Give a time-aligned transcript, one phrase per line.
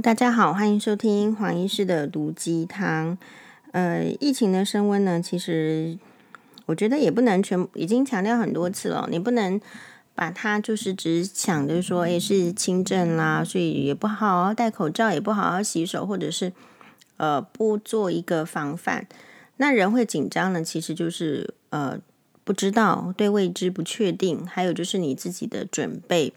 [0.00, 3.18] 大家好，欢迎收听黄医师的毒鸡汤。
[3.72, 5.98] 呃，疫情的升温呢，其实
[6.66, 9.60] 我觉得也不能全，已经强调很多次了，你不能
[10.14, 16.52] 把它就是只想着说，诶，是轻症啦，所以也不好好戴口罩，也不好好洗手，或者是
[17.18, 19.06] 呃不做一个防范，
[19.58, 21.98] 那人会紧张呢，其实就是呃
[22.44, 26.32] 不知道，对未知不确定，还有就是你自己的准备。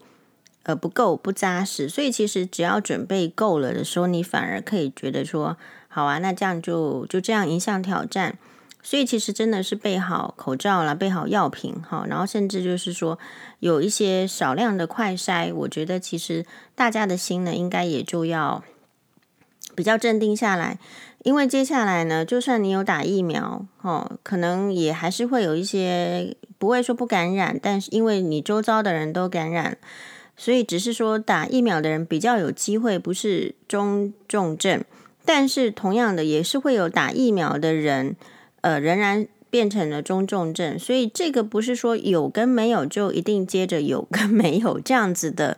[0.66, 8.36] 呃，不够不扎实，所以其实只要准备够了的时候，你反而可以觉得说，好啊，那这样就就这样迎向挑战。
[8.82, 13.16] 所以其实真的是备好口罩啦，备好药品哈，然后甚至就是说
[13.60, 18.64] 有一些少量的快筛，我觉得其实大家的心呢，应该也就要
[19.76, 20.80] 比较镇定下来，
[21.22, 29.78] 因为接下来呢，就算你有打疫苗，哦，可能也还是会有一些不会说不感染，但是因为你周遭的人都感染。
[30.38, 34.84] 所以只是说打疫苗的人比较有机会，不是中重症，
[35.24, 38.14] 但是同样的也是会有打疫苗的人，
[38.60, 40.78] 呃，仍然变成了中重症。
[40.78, 45.56] 所以这个不是说有跟没有就一定接着有跟没有这样子的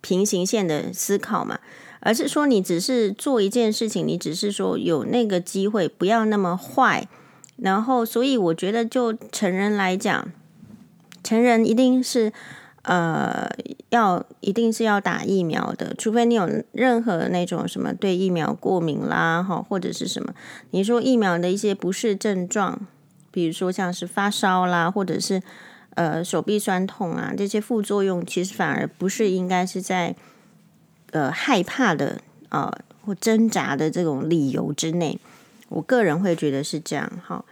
[0.00, 1.58] 平行线的思考嘛，
[1.98, 7.08] 而是说你只是做一件事情，你只是说有那个机会不要那么坏。
[7.56, 10.30] 然后，所以我觉得就成人来讲，
[11.24, 12.32] 成人一定是。
[12.84, 13.48] 呃，
[13.88, 20.34] 要一定是要打疫苗的，除非你有任何那种什么对疫苗过敏啦，哈，或者是什么，
[20.70, 22.86] 你说疫苗的一些不适症状，
[23.30, 25.42] 比如说像是发烧啦，或者是
[25.94, 30.14] 呃手臂酸痛啊，这些副作用其实反而不是应该是在
[31.12, 35.18] 呃害怕的啊、呃、或挣扎的这种理由之内，
[35.70, 37.42] 我个人会觉得是这样，哈。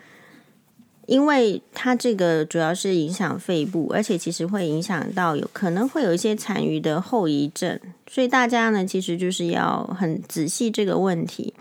[1.12, 11.52] 因为它这个主要是影响肺部，而且其实会影响到有可能会有一些残余的后遗症，所以大家呢其实就是要很仔细这个问题，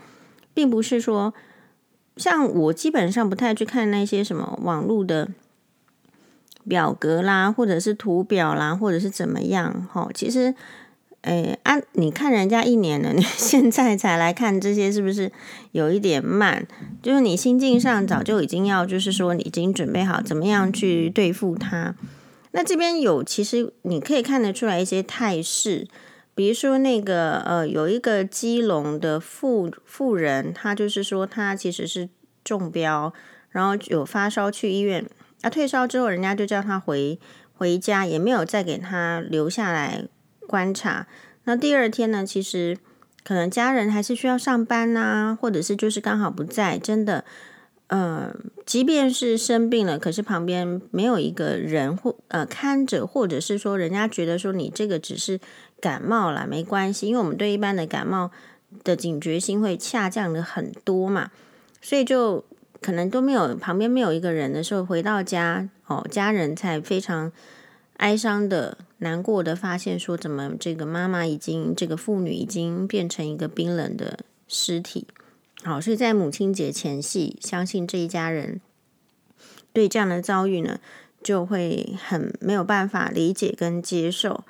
[0.54, 1.34] 并不是说
[2.16, 5.28] 像我基本上不太去看那些什么网络的
[6.66, 10.54] 表格啦，或者是图表啦，或者是怎么样，哈，其实。
[11.22, 15.30] 哎，啊，你看人家一年了， 你现在才来看这些，是不是
[15.70, 16.66] 有一点慢？
[17.00, 21.94] 就是你心境上早就已经要，就是说你已经准备好怎么样去对付他。
[22.50, 25.86] 那这边有，其实你可以看得出来一些态势，
[26.34, 32.08] 比如说那个呃，有一个基隆的富富人，他就是说他其实是
[32.42, 33.14] 中标，
[33.50, 35.08] 然后有发烧去医院，
[35.42, 37.18] 啊，退烧之后，人家就叫他回
[37.54, 40.04] 回家，也没有再给他留下来。
[40.52, 41.06] 观察，
[41.44, 42.26] 那第二天呢？
[42.26, 42.76] 其实
[43.24, 46.78] 可能家人还是需要上班呐、或者是就是刚好不在。
[46.78, 47.24] 真的，
[47.86, 48.36] 嗯、呃，
[48.66, 55.40] 即便是生病了，可是旁边没有一个人或呃看着，或者是说人家觉得说你这个只是
[55.80, 58.30] 感冒了，没关系，因为我们对一般的感冒
[58.84, 61.30] 的警觉性会下降的很多嘛，
[61.80, 62.44] 所以就
[62.82, 67.32] 可能都没有旁边没有一个人的时候，回到家哦，家人才非常
[67.96, 68.76] 哀伤的。
[69.02, 75.06] 难过的发现说，怎么这个妈妈已经，这个妇女已经变成一个冰冷的尸体。
[75.62, 78.60] 好，所以在母亲节前夕，相信这一家人
[79.72, 80.80] 对这样的遭遇呢，
[81.22, 84.44] 就会很没有办法理解跟接受。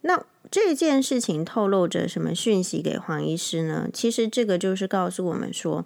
[0.00, 3.88] 那这件事情透露着什么讯息给黄医师呢？
[3.92, 5.84] 其实这个就是告诉我们说，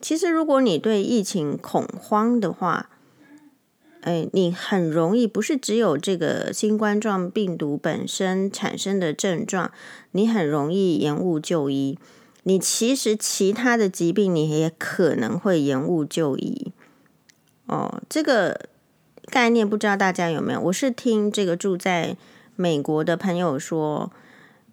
[0.00, 2.90] 其实如果你对疫情恐慌的话，
[4.06, 9.72] 哎，你很容易不是只有这个新冠状病毒本身产生的症状，
[10.12, 11.98] 你很容易延误就医。
[12.44, 16.70] 你其实其他的疾病你也可能会延误就医。
[17.66, 18.68] 哦，这个
[19.26, 20.60] 概念不知道大家有没有？
[20.60, 22.16] 我是听这个住在
[22.54, 24.12] 美国的朋友说，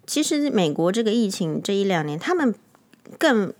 [0.06, 2.54] 其实美国这个疫情这一两年，他们
[3.18, 3.52] 更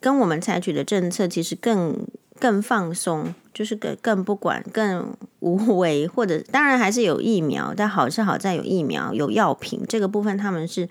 [0.00, 2.04] 跟我们采取的政策其实更。
[2.38, 10.86] 更放松，就是更更不管，更无为，或者当然还是有疫苗，但好是好在有疫苗，有药品这个部分他们是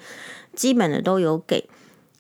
[0.56, 1.70] 基本的都有给，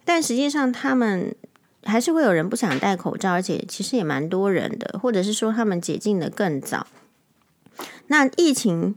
[0.03, 1.33] 但实际上他们
[1.81, 6.86] 还是会有人不想戴口罩，而且其实也蛮多人的，或者是说他们解禁的更早。
[8.06, 8.94] 那疫情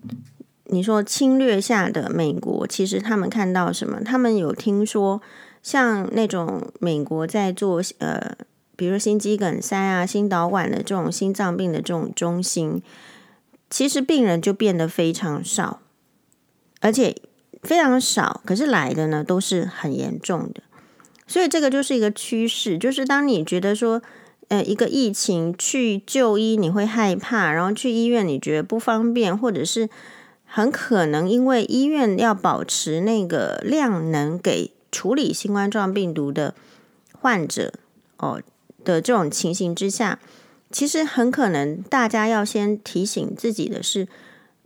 [0.64, 4.02] 你说侵略下的美国，其实他们看到什么？
[4.04, 5.22] 他们有听说
[5.62, 8.36] 像那种美国在做呃。
[8.78, 12.80] 比如心肌梗塞啊、心导管的这种心脏病的这种中心，
[13.68, 15.80] 其实病人就变得非常少，
[16.80, 17.16] 而且
[17.64, 20.62] 非常少，可是来的呢都是很严重的，
[21.26, 24.00] 所以这个就是一个趋势，就是当你觉得说，
[24.46, 29.90] 呃，一个疫情去就医你会害怕，然后去医院你觉得不方便，或者是
[30.46, 36.54] 很可能因为医院要保持那个量能给处理新冠状病毒的
[37.12, 37.72] 患者
[38.16, 38.40] 哦
[38.88, 40.18] 的这种情形之下，
[40.70, 44.08] 其实很可能大家要先提醒自己的是，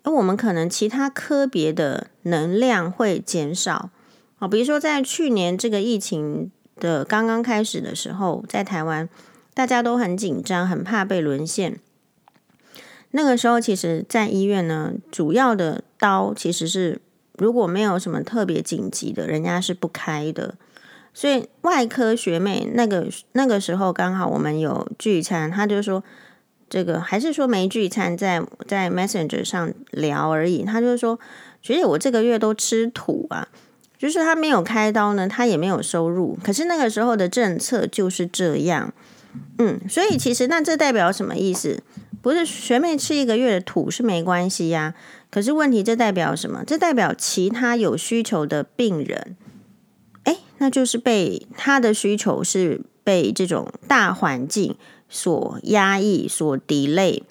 [0.05, 3.91] 我们可能其他科别的能量会减少
[4.39, 9.09] 啊，比如说在去年这个疫情的刚刚开始的时候，在台湾
[9.55, 11.81] 大家都很紧张，很怕被沦陷。
[13.11, 17.01] 那个时候，其实，在医院呢，主要的刀其实是
[17.37, 20.55] 如果没有什么特别紧急的，人家是不开的。
[21.15, 26.03] 所以外科学妹那个那个时候刚好我们有聚餐，她就说
[26.71, 30.65] 这个还是说没聚餐，在在 Messenger 上聊而已。
[30.65, 31.21] 她就说，
[31.61, 33.49] 学姐，我这个月都吃土啊，
[33.99, 36.39] 就是他没有开刀呢，他也没有收入。
[36.43, 38.93] 可是那个时候的政策就是这样，
[39.59, 41.83] 嗯，所以其实那这代表什么意思？
[42.23, 44.95] 不是学妹吃一个月的土是没关系呀，
[45.31, 46.65] 可是问题这代表什么？
[46.67, 49.37] 这代表其他有需求的病人，
[50.63, 54.77] 那就是被他的需求是被这种大环境
[55.09, 57.23] 所压抑、所 delay。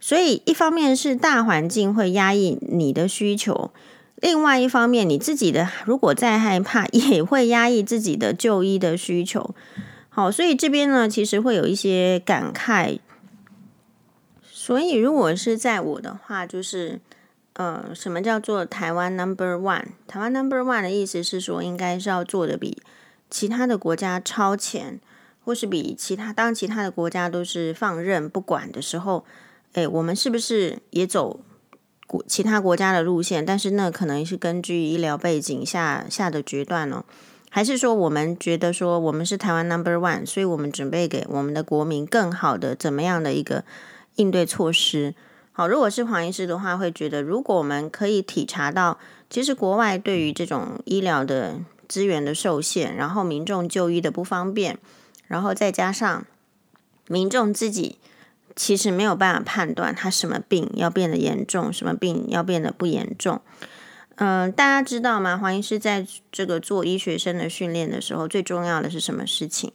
[0.00, 3.70] 所以一方面是大环境会压抑你的需求，
[4.16, 9.54] 另外一方面你自己的如果再害怕， 也会压抑自己的就医的需求。
[10.08, 13.00] 好，所以这边呢，其实会有一些感慨。
[14.50, 17.00] 所以，如果是在我的话，就是，
[17.58, 19.86] 呃，什么叫做台湾 Number One？
[20.06, 22.80] 台湾 Number One 的意思是说，应该是要做的比
[23.28, 25.00] 其他的国家超前，
[25.44, 29.24] 或是比其他当其他的国家都是放任不管的时候，
[29.72, 31.40] 诶，我们是不是也走
[32.06, 33.44] 国其他国家的路线？
[33.44, 37.04] 但是那可能是根据医疗背景下下的决断哦，
[37.50, 43.64] 还是说我们觉得说我们是台湾 Number One，所以我们准备给我们的国民更好的怎么样的一个？
[44.14, 45.14] 应对措施，
[45.58, 48.96] 好，如果是黄医师的话，会觉得如果我们可以体察到，
[49.28, 51.58] 其实国外对于这种医疗的
[51.88, 54.78] 资源的受限，然后民众就医的不方便，
[55.26, 56.24] 然后再加上
[57.08, 57.98] 民众自己
[58.54, 63.40] 其实没有办法判断他什么病要变得严重，什么病要变得不严重。
[64.14, 65.36] 嗯、大家知道吗？
[65.36, 69.72] 黄医师在这个做医学生的训练的时候，最重要的是什么事情？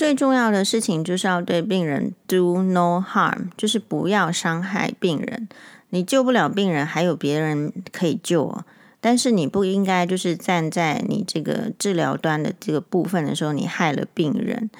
[0.00, 5.46] 最重要的事情就是要对病人 do no harm，就是不要伤害病人。
[5.90, 8.64] 你救不了病人，还有别人可以救哦。
[9.02, 14.70] 但是你不应该就是站在你这个治疗端的这个部分的时候，你害了病人。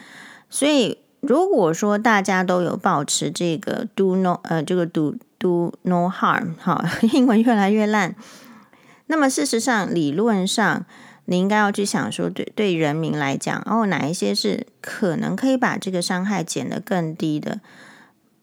[0.48, 6.82] 所以如果说大家都有保持这个 do no 呃这个 do do no harm，好，
[7.12, 8.16] 英文越来越烂。
[9.08, 10.86] 那么事实上，理论上。
[11.30, 17.60] 你应该要去想说，对对人民来讲，哦，哪一些是可能可以把这个伤害减得更低的？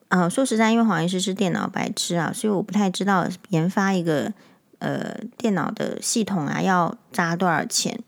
[0.07, 4.31] 呃，说实在，因为黄医师是电脑白痴啊，所以我不太知道研发一个
[4.79, 7.99] 呃电脑的系统啊要砸多少钱。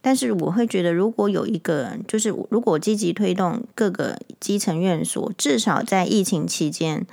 [0.00, 7.04] 但是我会觉得，如果有一个，就是如果积极推动各个基层院所，至少在疫情期间，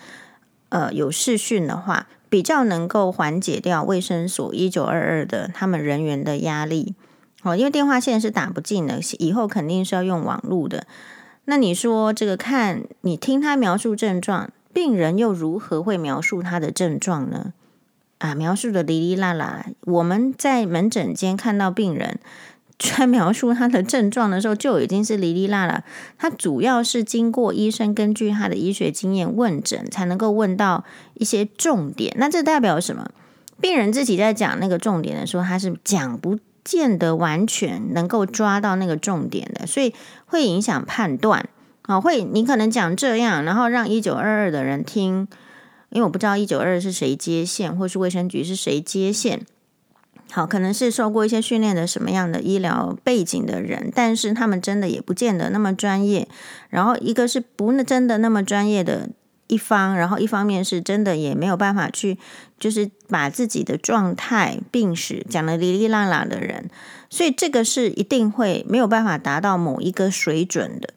[0.70, 2.08] 呃，有视讯的话。
[2.30, 6.94] 比较能够缓解掉卫生所一九二二的他们人员的压力，
[7.42, 10.86] 哦，因为电话线是打不进的，以后肯定是要用网络的。
[11.46, 17.54] 那你说这个看你听他描述症状，病人又如何会描述他的症状呢？
[18.20, 19.66] 啊，描述的哩哩啦啦。
[19.82, 22.20] 我们在门诊间看到病人。
[22.80, 25.84] 在描述他的症状的时候，就已经是哩哩啦啦。
[26.18, 32.15] 他主要是经过医生根据他的医学经验问诊，才能够问到一些重点。
[32.18, 33.12] 那这代表什么？
[33.60, 39.94] 病人自己在讲那个重点的时候，他是讲不见得完全能够抓到那个重点的，所以
[40.25, 41.50] 会影响判断。
[41.82, 45.27] 啊，会你可能讲这样，然后让一九二二的人听，
[45.89, 49.46] 因为我不知道一九二二是谁接线，或是卫生局是谁接线。
[50.31, 56.27] 好，可能是受过一些训练的什么样的医疗背景的人，但是他们真的也不见得那么专业。
[56.69, 59.09] 然后一个是不真的那么专业的
[59.48, 62.19] 一方，然后一方面是真的也没有办法去，
[62.59, 66.69] 就是把自己的状态、病史讲得哩哩啦啦的人，
[67.09, 70.93] 所以这个是一定会没有办法达到某一个水准的。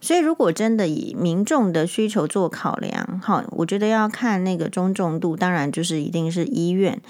[0.00, 7.00] 所以如果真的以民众的需求做考量，好，我觉得要看那个中重度，当然就是一定是医院。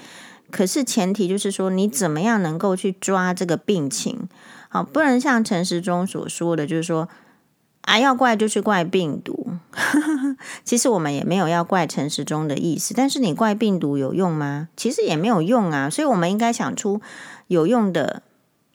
[0.53, 4.29] 可是前提就是说，你怎么样能够去抓这个病情？
[4.69, 7.09] 好，不能像陈时中所说的，就是说，
[7.81, 9.47] 啊，要怪就去怪病毒。
[10.63, 14.69] 其实我们也没有要怪陈时中的意思，但是你怪病毒有用吗？
[14.77, 15.89] 其实也没有用啊。
[15.89, 17.01] 所以我们应该想出
[17.47, 18.21] 有用的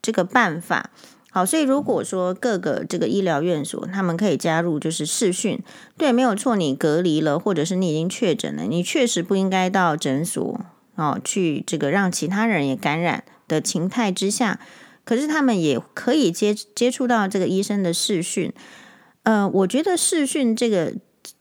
[0.03, 0.91] 这个办法。
[1.31, 5.63] 好，所以如果说各个这个医疗院所，他们可以加入就是视讯，
[5.97, 10.61] 对，没有错，你隔离了，或者是你已经确诊了，你确实不应该到诊所。
[10.99, 14.59] 哦，去这个让其他人也感染的情态之下，
[15.05, 18.53] 可是他们也可以接接触到这个医生的视讯。
[19.23, 20.95] 呃，我觉得视讯这个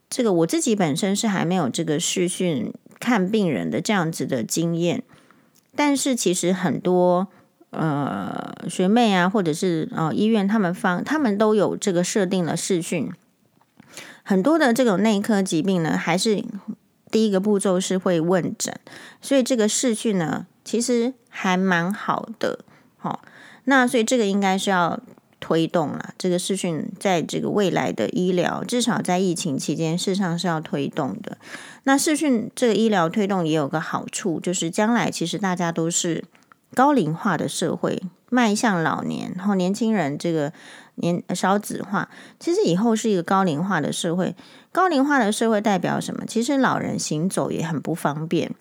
[0.10, 5.02] 这个，我自己本身是还没有这个视讯看病人的这样子的经验，
[5.76, 7.28] 但是其实很多
[7.72, 13.12] 呃学妹啊，或者是、呃、医院他们方他们都有这个设定了视讯。
[14.22, 16.44] 很多的这种内科疾病呢，还是
[17.18, 18.80] 第一个步骤是会问诊，
[19.24, 22.60] 所以这个视讯呢，其实还蛮好的。
[22.98, 23.24] 好、
[23.64, 25.00] 那所以这个应该是要
[25.40, 26.14] 推动了。
[26.16, 31.40] 这个视讯在这个未来的医疗，至少在疫情期间，事实上是要推动的。
[31.86, 36.24] 那视讯这个医疗推动也有个好处，就是将来其实大家都是
[36.76, 40.54] 高龄化的社会，迈向老年，然后年轻人这个。
[41.00, 42.10] 年少子化，
[42.40, 44.36] 其实以后是一个高龄化的社会。
[44.78, 46.24] 高龄化的社会代表什么？
[46.28, 48.54] 其实老人行走也很不方便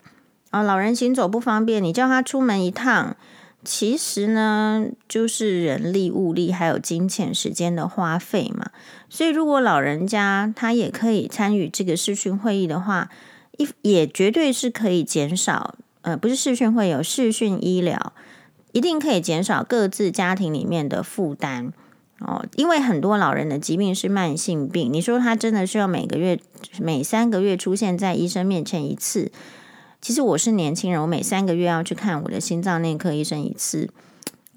[0.49, 0.63] 啊。
[0.63, 3.15] 老人行走不方便，你叫他出门一趟，
[3.63, 8.71] 其实呢就是人力、物力还有金钱、时间的花费嘛。
[9.07, 13.11] 所以，如果老人家他也可以参与这个视讯会议的话，
[13.59, 18.13] 一也绝对是可以减少呃，不是视讯会有视讯医疗，
[18.71, 21.71] 一定可以减少各自家庭里面的负担。
[22.19, 26.39] 哦，因为很多老人的疾病是慢性病，你说他真的需要每个月、
[26.79, 29.31] 每三个月出现在医生面前一次？
[30.01, 33.89] 其实我是年轻人，我每三个月要去看我的心脏内科医生一次，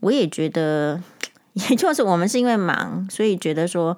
[0.01, 1.03] 我也觉得，
[1.53, 3.97] 也就是我们是因为忙，所以觉得说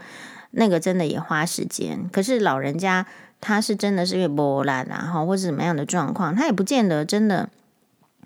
[0.52, 2.08] 那个真的也花时间。
[2.10, 3.06] 可是老人家
[3.40, 7.48] 他是真的是因为波澜啊，哈，或是什么样的状况，他也不见得真的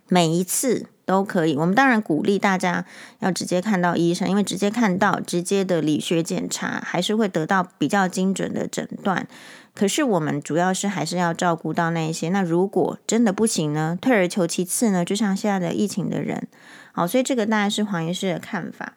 [0.08, 0.86] 每一次。
[1.06, 2.84] 都可以，我们当然鼓励大家
[3.20, 9.26] 要直接看到医生，因为直接看到直接的理学检查，还是会得到比较精准的诊断。
[9.72, 12.30] 可是我们主要是还是要照顾到那一些。
[12.30, 13.96] 那如果真的不行呢？
[14.00, 15.04] 退而求其次呢？
[15.04, 16.48] 就像现在的疫情的人，
[16.92, 18.94] 好，所以这个当然是黄医师的看法。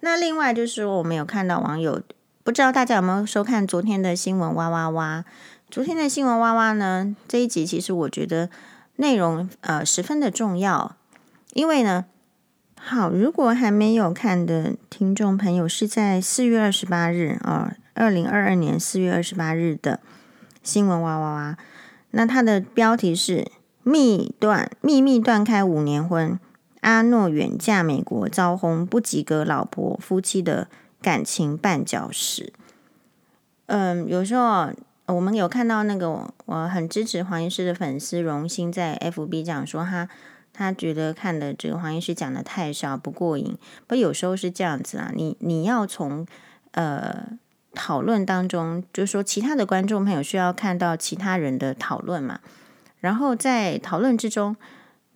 [0.00, 2.00] 那另外就是，我们有看到网友，
[2.42, 5.24] 不知道大家有没有收看昨天的新闻哇哇哇？
[5.68, 7.14] 昨天的新闻哇哇呢？
[7.28, 8.48] 这一集其实我觉得
[8.96, 10.96] 内容呃十分的重要。
[11.54, 12.06] 因为呢，
[12.80, 20.00] 好，如果还没有看的听众朋友，是在四月二十八日啊，二零二二年四月二十八日的
[20.62, 21.58] 新闻哇哇哇，
[22.12, 23.46] 那它的标题是
[23.82, 26.40] 密断秘密断开五年婚，
[26.80, 30.68] 阿诺远嫁美国遭轰不及格老婆，夫妻的
[31.02, 32.50] 感情绊脚石。
[33.66, 34.70] 嗯，有时候
[35.04, 40.08] 我们有看到那个我很支持黄医师的粉丝荣兴在 FB 讲说他。
[40.52, 43.56] 他觉得看的这个黄医师讲的太少不过瘾，
[43.86, 46.26] 不有时候是这样子啊，你你要从
[46.72, 47.26] 呃
[47.74, 52.40] 讨论当中，就是说其他的观众朋友需要看到其他人的讨论嘛，
[53.00, 54.54] 然后在讨论之中，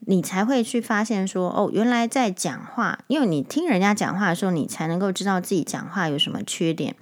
[0.00, 6.96] 你才会去发现说哦，原来在讲话，因为你听人家讲话的时候，你才能够知道自己讲话有什么缺点，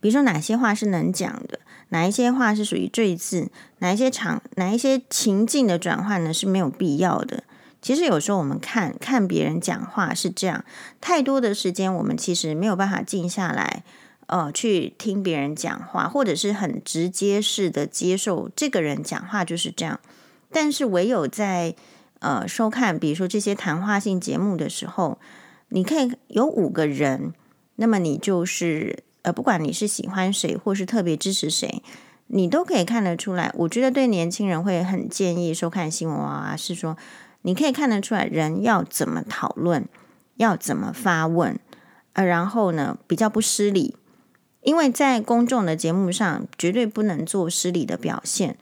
[0.00, 1.60] 比如说哪些话是能讲的。
[1.92, 3.50] 哪一些话是属于赘字？
[3.80, 6.32] 哪一些场、哪一些情境的转换呢？
[6.32, 7.42] 是没有必要的。
[7.82, 10.64] 其实有时候我们看看别人讲话是这样，
[11.00, 13.82] 太多的时间我们其实没有办法静下来，
[14.26, 19.98] 呃，去听别人讲话，或者是很直接式的接受这个人讲话就是这样。
[20.52, 21.74] 但是唯有在
[22.20, 25.18] 呃收看，比如说这些谈话性节目的时候，
[25.70, 27.34] 你可以有五个人，
[27.74, 29.02] 那么你就是。
[29.22, 31.82] 呃，不管你是喜欢谁，或是特别支持谁，
[32.28, 33.52] 你都可以看得出来。
[33.54, 36.96] 我觉得对年轻人会很建议收看新闻啊，是说
[37.42, 39.86] 你可以看得出来人要怎么讨论，
[40.36, 41.58] 要怎么发问，
[42.14, 43.94] 呃，然后呢比较不失礼，
[44.62, 48.56] 因为在公众的节目上绝对不能做失礼的表现。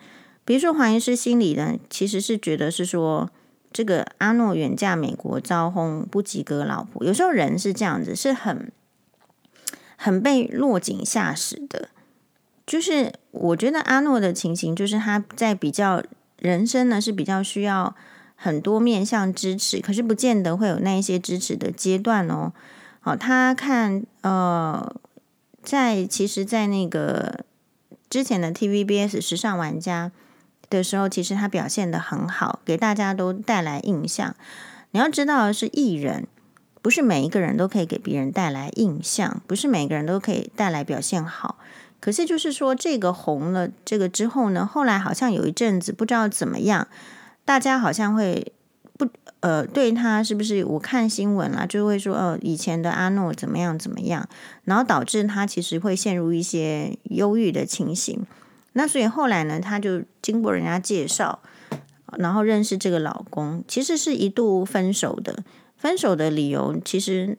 [0.45, 3.31] 比如说黄医师心里呢，其实是觉得是说
[3.73, 8.73] 这个阿诺远嫁美国招轰不及格老婆，有时候人是这样子，是很。
[10.01, 11.89] 很被落井下石的，
[12.65, 16.01] 就是我觉得阿诺的情形，就是他在比较
[16.39, 17.97] 人生呢是比较需要
[18.37, 22.53] 很多面向支持，可是不见得会有那一些支持的阶段哦。
[23.01, 24.95] 好，他看呃，
[25.63, 27.45] 在其实，在那个
[28.09, 30.13] 之前的 TVBS 时尚玩家
[30.71, 34.37] 的时候，其实他表现的很好，给大家都带来印象。
[34.93, 36.29] 你要知道的是艺人。
[36.81, 41.57] 不是每一个人都可以给别人带来印象，不是每个人都可以带来表现好。
[42.01, 46.87] 可是就是说，这个红了，这个之后呢，后来好像有一阵子不知道怎么样，
[47.45, 48.53] 大家好像会
[48.97, 49.09] 不
[49.41, 50.65] 呃对他是不是？
[50.65, 54.29] 我看新闻啦，就会说呃以前的阿诺怎么样怎么样，
[54.65, 58.25] 然后导致他其实会陷入一些忧郁的情形。
[58.75, 61.41] 那所以后来呢，他就经过人家介绍，
[62.17, 65.43] 然后认识这个老公，其实是一度分手的。
[65.79, 67.39] 分手的理由其实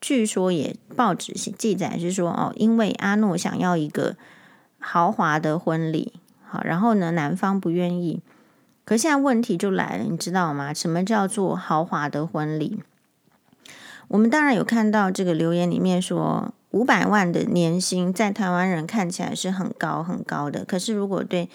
[0.00, 4.16] 据说也报纸记载是说哦，因为阿诺想要一个
[4.78, 6.12] 豪华的婚礼，
[6.44, 8.20] 好，然后呢，男方不愿意。
[8.84, 10.72] 可现在问题就来了，你知道吗？
[10.72, 12.80] 什么叫做豪华的婚礼？
[14.08, 20.64] 我们当然有看到这个留言里面说，五百万的年薪在台湾人看起来是很高很高的。
[20.64, 21.48] 可是如果对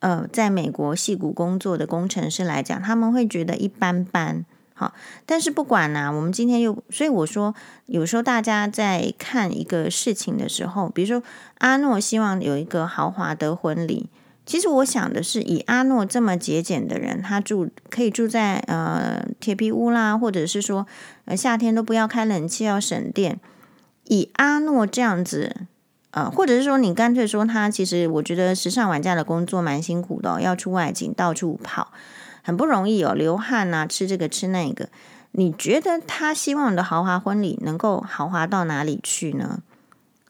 [0.00, 4.44] 呃在美国矽谷工作的工程师来讲，他们会觉得一般般。
[4.80, 4.94] 好，
[5.26, 11.22] 但是不管呢、啊，我们今天又所以我说，有时候大家在看一个事情的时候，比如说
[11.58, 14.08] 阿诺希望有一个豪华的婚礼。
[14.46, 20.86] 其实我想的是，以阿诺这么节俭的人，他住可以住在呃铁皮屋啦，或者是说
[21.26, 23.38] 呃夏天都不要开冷气，要省电。
[24.04, 25.54] 以阿诺这样子，
[26.12, 31.92] 呃，或者是说你干脆说他，其实我觉得时尚玩家的工作蛮辛苦的，要出外景，到处跑，
[32.42, 34.88] 很不容易哦，流汗啊，吃这个吃那个。
[35.32, 39.62] 你觉得他希望的豪华婚礼能够豪华到哪里去呢？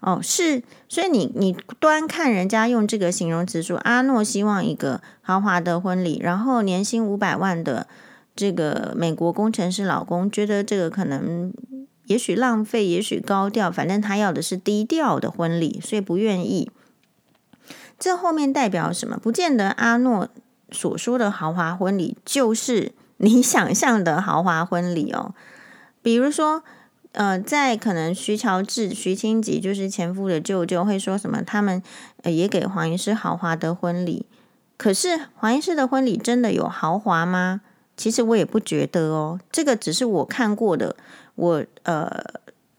[0.00, 7.87] 哦，是，所以你你端看人家用这个形容词说，阿诺希望一个豪华的婚礼，然后年薪五百万的
[8.35, 11.52] 这个美国工程师老公觉得这个可能
[12.07, 16.71] 也许浪费，也许高调，反正他要的是低调的婚礼，所以不愿意。
[17.99, 19.19] 这后面代表什么？
[19.19, 20.29] 不见得阿诺
[20.73, 25.35] 所说的豪华婚礼就是你 想象的豪华婚礼哦，
[26.03, 26.62] 比如说。
[27.12, 31.43] 呃，在可能徐乔治、徐清吉就是前夫的舅舅会说什么？
[31.43, 31.83] 他们
[32.23, 34.25] 也给黄医师豪华的婚礼，
[34.77, 37.62] 可是黄医师的婚礼真的有豪华吗？
[37.97, 40.95] 其实我也不觉得哦，这个只是我看过的。
[41.35, 42.09] 我呃，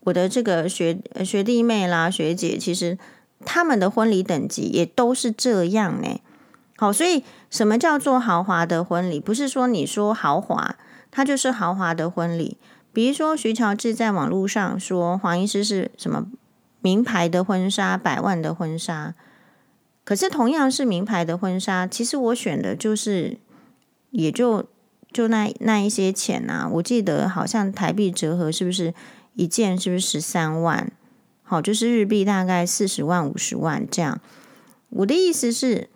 [0.05, 2.97] 我的这个学学弟妹啦、学姐，其实
[3.43, 6.21] 他们的婚礼等级也都是这样呢。
[6.81, 9.19] 好，所以什么叫做豪华的婚礼？
[9.19, 10.77] 不是说你说豪华，
[11.11, 12.57] 它就是豪华的婚礼。
[12.91, 16.25] 比如说，徐乔治在网络上说黄医师是什么
[16.81, 19.13] 名牌的婚纱、百万的婚纱，
[20.03, 23.37] 可是同样是名牌的婚纱，其实我选的就是
[24.09, 24.65] 也就
[25.11, 26.67] 就那那一些钱啊。
[26.67, 28.95] 我记得好像台币折合是不是
[29.35, 30.91] 一件是不是十三万？
[31.43, 34.19] 好，就是日币大概四十万、五十万这样。
[34.89, 35.87] 我的意思是。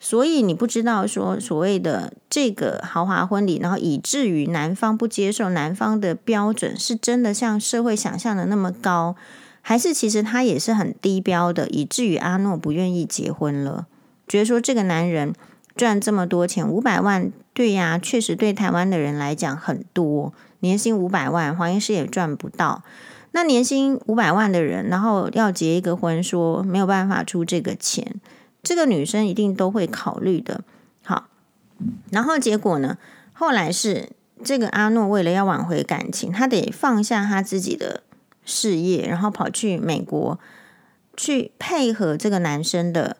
[0.00, 9.16] 所以你不知道说所谓的这个豪华婚礼，然后以至于男方不接受，男方的标准是真的像社会想象的那么高，
[9.60, 13.86] 还是其实他也是很低标的，以至于阿诺不愿意结婚了，
[14.28, 15.34] 觉得说这个男人
[15.74, 22.84] 赚这么多钱，五百万，对呀，确实对台湾的人来讲很多，年薪五百万，黄医师也赚不到。
[23.32, 28.14] 那年薪五百万的人，然后要结一个婚，说没有办法出这个钱。
[28.62, 30.62] 这个女生一定都会考虑的，
[31.04, 31.28] 好，
[32.10, 32.98] 然后结果呢？
[33.32, 34.10] 后来是
[34.42, 38.02] 这个阿诺为了要挽回感情，他得放下他自己的
[38.44, 40.40] 事业，然后跑去美国
[41.16, 43.16] 去配合这个男生的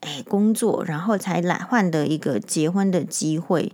[0.00, 3.72] 哎工作，然后才来换得一个结婚的机会。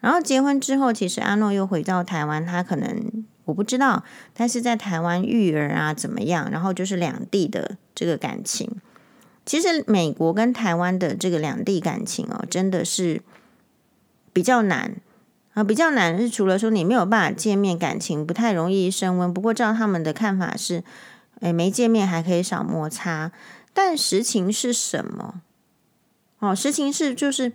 [0.00, 6.50] 然后结婚之后，其实阿诺又回到台湾，他可能我不知道，他是在台湾育儿啊怎么样？
[6.50, 8.70] 然后就是两地的这个感情。
[9.46, 13.22] 其实美国跟台湾的这个两地感情哦，真的是
[14.32, 14.96] 比较难
[15.54, 19.32] 啊，比较难是除了说你没有办法见面，感情不太容易升温。
[19.32, 20.82] 不过照他们的看法是，
[21.40, 23.30] 诶，没见面还可以少摩擦。
[23.72, 25.40] 但实情是什么？
[26.40, 27.52] 哦，实情是就是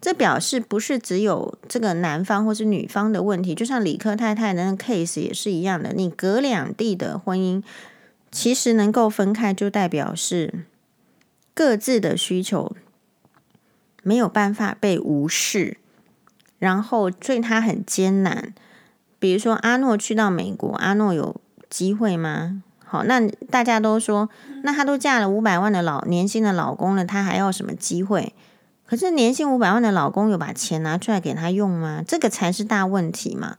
[0.00, 5.92] 这表示不是只有这个男方或是女方的问题，就像理科太太的那个 case 也是一样的。
[5.92, 7.62] 你隔两地的婚姻，
[8.32, 10.64] 其实能够分开，就代表是。
[11.54, 12.74] 各自的需求
[14.02, 15.78] 没有办法被无视，
[16.58, 18.52] 然后所以他很艰难。
[19.20, 21.40] 比如说阿诺去到美国，阿诺有
[21.70, 22.62] 机会吗？
[22.84, 24.28] 好，那大家都说，
[24.62, 28.34] 那她都嫁了五百万的老年薪的老公了，她还要什么机会？
[28.84, 32.04] 可是年薪五百万的老公有把钱拿出来给她用吗？
[32.06, 33.56] 这个才是大问题嘛。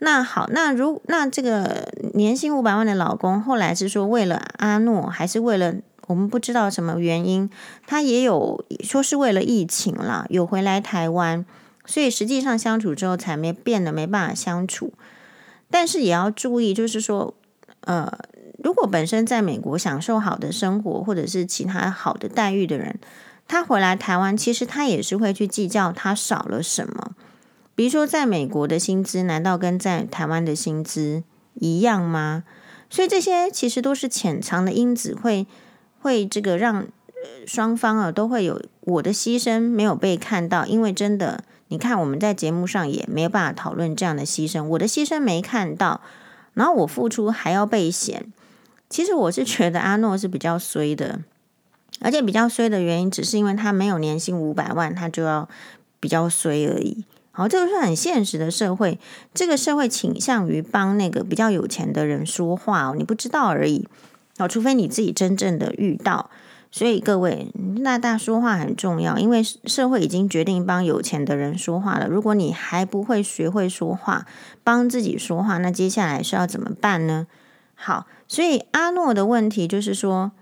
[0.00, 5.76] 那好，那如那这个年薪五百万的老公后来是说为了阿诺，还是为了？
[6.08, 7.48] 我们不知道什么原因，
[7.86, 11.44] 他也有说是为了疫情啦，有回来台湾，
[11.84, 14.94] 所以实际上相处之后才没变得没办法相处。
[15.70, 17.34] 但是也要注意，就是说，
[17.82, 18.10] 呃，
[18.64, 22.98] 如果本身在美国享受好的生活或者是其他好的待遇的人，
[23.46, 27.12] 他回来台湾，其实他也是会去计较他少了什么。
[27.74, 31.22] 比如说，在美国的薪资难道跟在台湾的薪资
[31.56, 32.44] 一样吗？
[32.88, 35.46] 所以这些其实都是潜藏的因子会。
[36.00, 36.86] 会这个让
[37.46, 46.00] 双方啊都会有我的牺牲没有被看到，因为真的你看我们在节目上也没有办法讨论这样的牺牲，我的牺牲没看到，
[46.54, 48.32] 然后我付出还要被嫌。
[48.88, 51.20] 其实我是 觉得阿诺是比较衰的，
[52.00, 55.48] 而且比较衰的原因只是因为他没有年薪五百万，他就要
[56.00, 57.04] 比较衰而已。
[57.32, 58.98] 好，这个是很现实的社会，
[59.34, 63.86] 这个社会倾向于帮那个比较有钱的人说话哦，你不知道而已。
[64.38, 66.30] 好，除非你自己真正的遇到。
[66.70, 67.50] 所以各位，
[67.84, 72.06] 大大说话很重要，因为社会已经决定帮有钱的人说话了。
[72.06, 74.26] 如果你还不会学会说话，
[74.62, 77.26] 帮自己说话，那接下来是要怎么办呢？
[77.74, 78.06] 好。
[78.30, 80.32] 所以阿诺的问题就是说，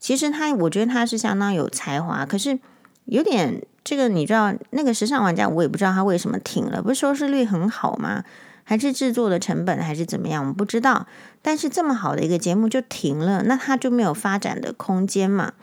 [0.00, 2.58] 其实他，我觉得他是相当有才华，可是
[3.04, 8.24] 有点这个，你知道，那个时尚玩家，我也不知道他为什么停了，不是收视率很好吗？
[8.68, 10.42] 还是制作的成本还是怎么样？
[10.42, 11.06] 我们不知道。
[11.40, 15.54] 但是这么好的一个节目就停了，那他就没有发展的空间嘛？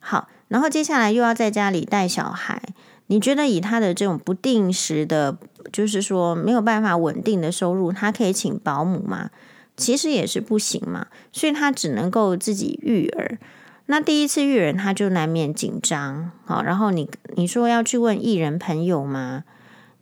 [0.00, 2.60] 好，然后接下来又要在家里带小孩，
[3.06, 5.38] 你觉得以他的这种不定时的，
[5.72, 9.30] 就是说没有办法稳定的收入，他可以请保姆吗？
[9.74, 13.38] 其实也是不行嘛，所以他只能够自己育儿。
[13.86, 16.30] 那第一次育儿，他就难免紧张。
[16.44, 19.44] 好，然后你你说要去问艺人朋友吗？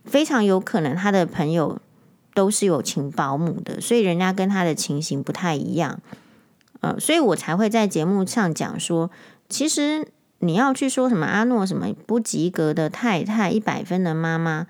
[0.05, 1.79] 非常有可能他的朋友
[2.41, 6.01] 都是有请保姆的，所以人家跟他的情形不太一样。
[6.81, 9.11] 呃，所以我才会在节目上讲说，
[9.51, 14.67] 其实你要去说什么阿诺什么不及格的太太，一百分的妈妈，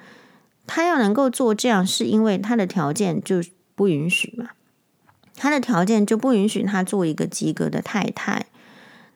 [0.66, 3.40] 他要能够做这样，是因为他的条件就
[3.76, 4.48] 不允许嘛。
[5.36, 8.46] 他的条件就不允许他做一个及格的太太。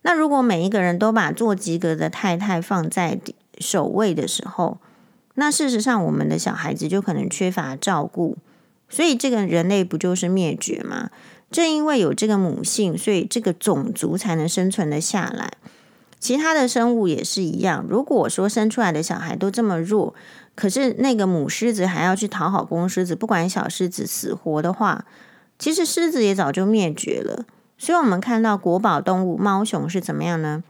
[0.02, 3.18] 那如果每一个人都把做及格的太太放在
[3.58, 4.78] 首位的时候，
[5.34, 8.36] 那事实上我们的小孩子就可能缺乏照顾，
[8.88, 11.10] 所以这个人类不就是灭绝吗？
[11.50, 15.52] 正因为有这个母性，所以这个种族才能生存得下来。
[16.18, 17.84] 其他的生物也是一样。
[17.88, 20.14] 如果说生出来的小孩都这么弱，
[20.54, 25.04] 可是那个母狮子还要去讨好公狮子，不管小狮子死活的话。
[25.56, 27.44] 其实狮子也早就灭绝了，
[27.78, 30.64] 所以我们看到国宝动物猫熊是怎么样呢？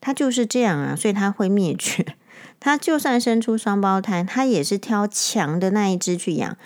[0.00, 2.16] 它就是这样啊，所以它会灭绝。
[2.58, 6.56] 它就算生出双胞胎，它也是挑强的那一只去养。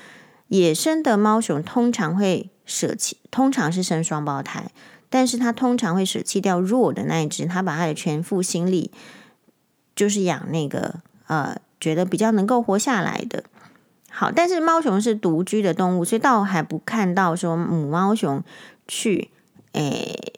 [0.48, 4.70] 野生的猫熊通常会舍弃，通常是生双胞胎，
[5.08, 8.90] 但是它通常会舍弃掉弱的那一只，它把它的全副心力
[9.94, 13.44] 就是养那个呃，觉得比较能够活下来的。
[14.10, 18.42] 好，但是猫熊是独居的动物，所以倒还不看到说母猫熊
[18.88, 19.30] 去，
[19.72, 20.32] 诶，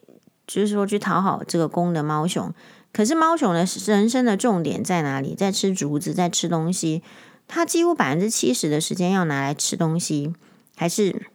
[0.47, 2.53] 就是说去讨好这个公的猫熊。
[2.93, 5.35] 可是猫熊的人生的重点在哪里？
[5.35, 7.03] 在吃竹子，在吃东西。
[7.49, 10.33] 它几乎百分之七十的时间要拿来吃东西，
[10.77, 11.27] 还是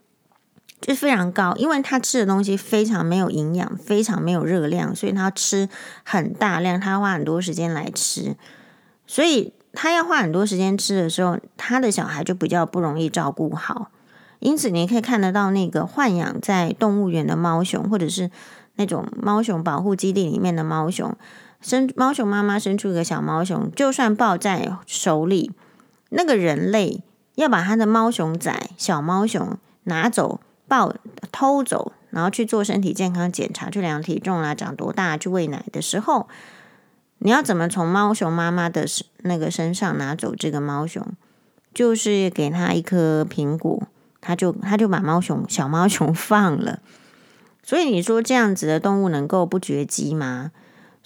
[0.82, 5.68] 就非常高，因为它吃的东西非常没有营养，非常没有热量，所以它吃
[6.04, 8.36] 很大量，它花很多时间来吃，
[9.06, 9.54] 所以。
[9.80, 13.92] 它要花很多时间吃的时候，他的小孩就比较不容易照顾好。
[14.40, 18.32] 因此，你可以看得到那个豢养在动物园的猫熊，或者是
[18.78, 21.16] 那种猫熊保护基地里面的猫熊，
[21.68, 25.52] 生猫熊妈妈生出一个小猫熊，就算抱在手里，
[26.12, 27.04] 那个人类
[27.36, 30.96] 要把他的猫熊仔、小猫熊拿走、抱
[31.30, 36.30] 偷走，然后去做身体健康检查，去量体重啊，长多大，去喂奶的时候。
[37.18, 38.86] 你要怎么从猫熊妈妈的
[39.24, 41.06] 那个身上拿走这个猫熊？
[41.74, 43.84] 就是给他一颗苹果，
[44.22, 46.80] 他就他就把猫熊小猫熊 放了。
[47.62, 50.52] 所以你说这样子的动物能够不绝迹吗？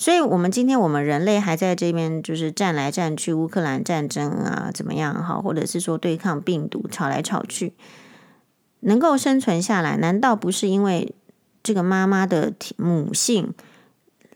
[0.01, 7.73] 所以我们今天我们人类还在这边就是战来战去，乌克兰战争啊怎么样哈，或者是说对抗病毒吵来吵去，
[8.79, 11.13] 能够生存下来，难道不是因为
[11.61, 13.53] 这个妈妈的母性？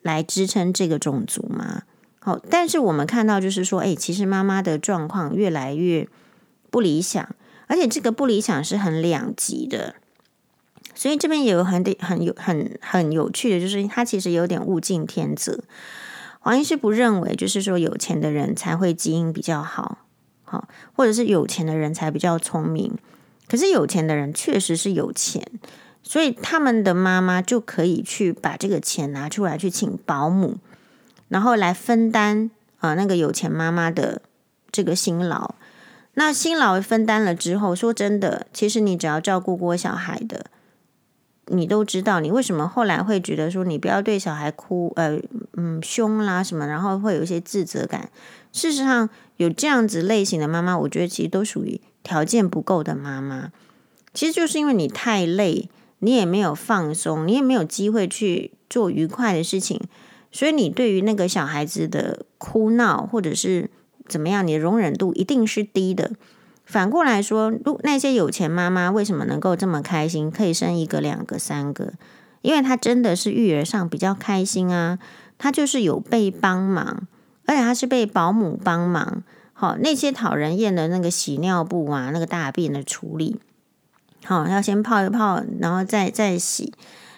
[0.04, 1.82] 来支撑这个种族吗？
[2.19, 6.08] 好，但是我们看到就是说，哎，其实妈妈的状况越来越
[6.69, 7.28] 不理想，
[7.65, 9.95] 而且这个不理想是很两极的。
[10.96, 15.60] 所以这边也有很很有很很有趣的，就是他其实有点物竞天择。
[16.40, 20.00] 黄医师不认为，就是说有钱的人才会基因比较好，
[20.44, 22.98] 好，或者是有钱的人才比较聪明。
[23.48, 25.44] 可是有钱的人确实是有钱。
[26.08, 30.58] 所以他们的妈妈就可以去把这个钱拿出来去请保姆，
[31.30, 34.22] 然后来分担啊、呃、那个有钱妈妈的
[34.72, 35.56] 这个辛劳。
[36.14, 40.46] 那辛劳分担了之后，说真的，其实你只要照顾过小孩的，
[41.48, 45.20] 你都知道你为什么后来会觉得说你不要对小孩哭，呃
[45.54, 48.10] 嗯凶啦什么，然后会有一些自责感。
[48.52, 53.52] 事实上，有这样子类型的妈妈，我觉得其实都属于条件不够的妈妈。
[54.14, 55.70] 其实就是因为你太累。
[56.00, 59.80] 你也没有放松，你也没有机会去做愉快的事情，
[60.30, 63.72] 所以你对于那个小孩子的哭闹，或者是
[64.06, 66.12] 怎么样，你的容忍度一定是低的。
[66.76, 71.94] 反过来说，如那些有钱妈妈为什么能够这么开心，可以生一个、两个、三个？
[72.42, 75.00] 因为她真的是育儿上比较开心啊，
[75.38, 77.08] 她就是有被帮忙，
[77.46, 79.24] 而且她是被保姆帮忙。
[79.54, 83.40] 好，那些讨人厌的那个洗尿布啊，那个大便的处理，
[84.26, 86.74] 好，要先泡一泡，然后再再洗，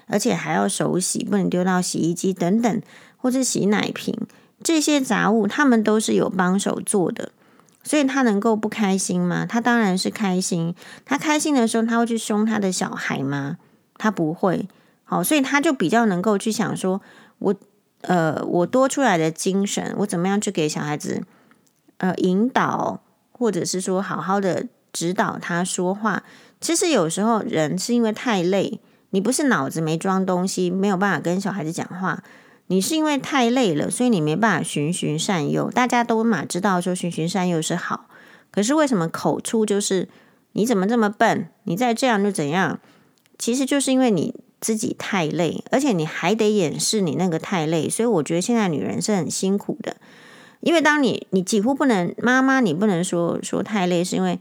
[0.06, 2.82] 而且还要手洗，不能丢到洗衣机等等，
[3.17, 4.15] 或者洗奶瓶
[4.63, 7.32] 这些杂物，他们都是有帮手做的。
[7.88, 9.45] 所以他能够不开心吗？
[9.45, 10.76] 他当然是开心。
[11.06, 13.58] 他开心的时候，他会去凶他的小孩吗？
[13.97, 14.67] 他不会。
[15.06, 17.02] 好，所以他就比较能够去想说，
[17.39, 17.56] 我
[18.02, 21.23] 呃，我多出来的精神，我怎么样去给小孩子
[22.00, 23.00] 呃引导，
[23.32, 26.23] 或者是说好好的指导他说话。
[26.60, 32.21] 其实有时候人是因为太累，你不是脑子没装东西，没有办法跟小孩子讲话。
[32.67, 35.71] 你是因为太累了，所以你没办法循循善诱。
[35.71, 38.08] 大家都嘛知道说循循善诱是好，
[38.51, 40.10] 可是为什么口出就是
[40.51, 41.47] 你怎么这么笨？
[41.63, 42.80] 你再这样就怎样？
[43.38, 47.88] 其实就是因为你自己太累，而且你还得掩饰你那个太累。
[47.88, 49.95] 所以我觉得现在女人是很辛苦的，
[50.60, 54.39] 因为当你你几乎不能妈妈，你不能说说太累，是因为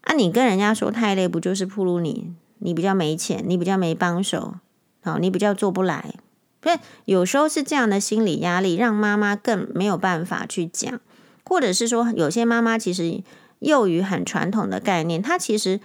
[0.00, 4.54] 啊，你跟人家说太累，不就是暴露你你比较没钱，你比较没帮手，
[5.04, 6.14] 好，你比较做不来。
[6.66, 10.98] 所以有时候是这样的心理压力，让妈妈更没有办法去讲，
[11.44, 13.22] 或者是说，有些妈妈其实
[13.60, 15.78] 囿于很传统的概念，她其实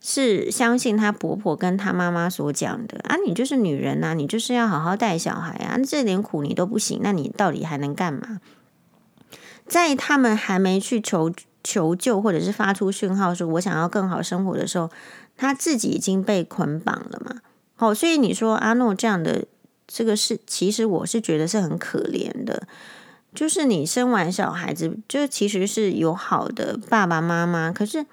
[0.00, 8.40] 是相信她婆婆跟她妈妈所讲的啊，你就是女人呐，你就是要好好带小孩啊，这点苦你都不行，那你到底还能干嘛？
[9.68, 14.90] 在他们还没去求求救，或者是发出讯号说“我想要更好生活”的时候，
[15.36, 17.36] 他自己已经被捆绑了嘛。
[17.76, 19.44] 好，所以你说阿诺这样的。
[19.94, 22.66] 这个是，其实我是觉得是很可怜的，
[23.32, 28.04] 就是你生完小孩子，就其实是有好的爸爸妈妈，可是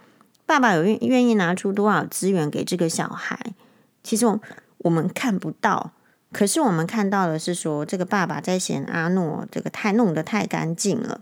[0.46, 3.56] 爸爸有愿愿意拿出多少资源给这个小孩，
[4.04, 4.40] 其实我
[4.78, 5.94] 我们看不到，
[6.32, 11.22] 可是我们看到的是说，这个爸爸在嫌阿诺这个太弄得太干净了，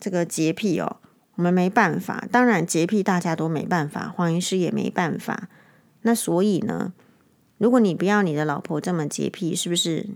[0.00, 0.96] 这个洁癖哦，
[1.34, 5.50] 我们没办法，当然洁癖大家都没办法，黄医师也没办法，
[6.00, 6.94] 那所以呢？
[7.64, 10.06] 如果你不要你的老婆这么洁癖，是不是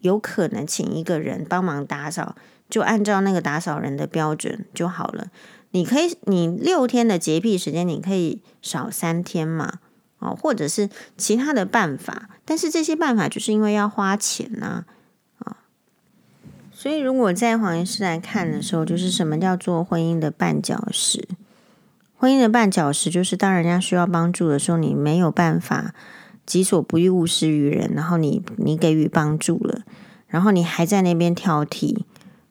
[0.00, 2.34] 有可能请一个人帮忙打扫？
[2.70, 5.26] 就按照那个打扫人的标准就好了。
[5.72, 9.80] 你可以，你六天的洁癖时间，你可以少三天嘛？
[10.18, 10.88] 哦，或者是
[11.18, 12.30] 其他的办法。
[12.46, 14.86] 但是这些办法就是因为要花钱呐，
[15.40, 15.58] 啊，
[16.72, 21.28] 所以如果在黄医师来看的时候，就是什么叫做婚姻的绊脚石？
[22.16, 25.94] 婚姻的绊脚石就是当人家需要帮助的时候，你没有办法。
[26.46, 27.90] 己所不欲，勿施于人。
[27.94, 29.82] 然后你你给予帮助了，
[30.28, 31.98] 然后你还在那边挑剔，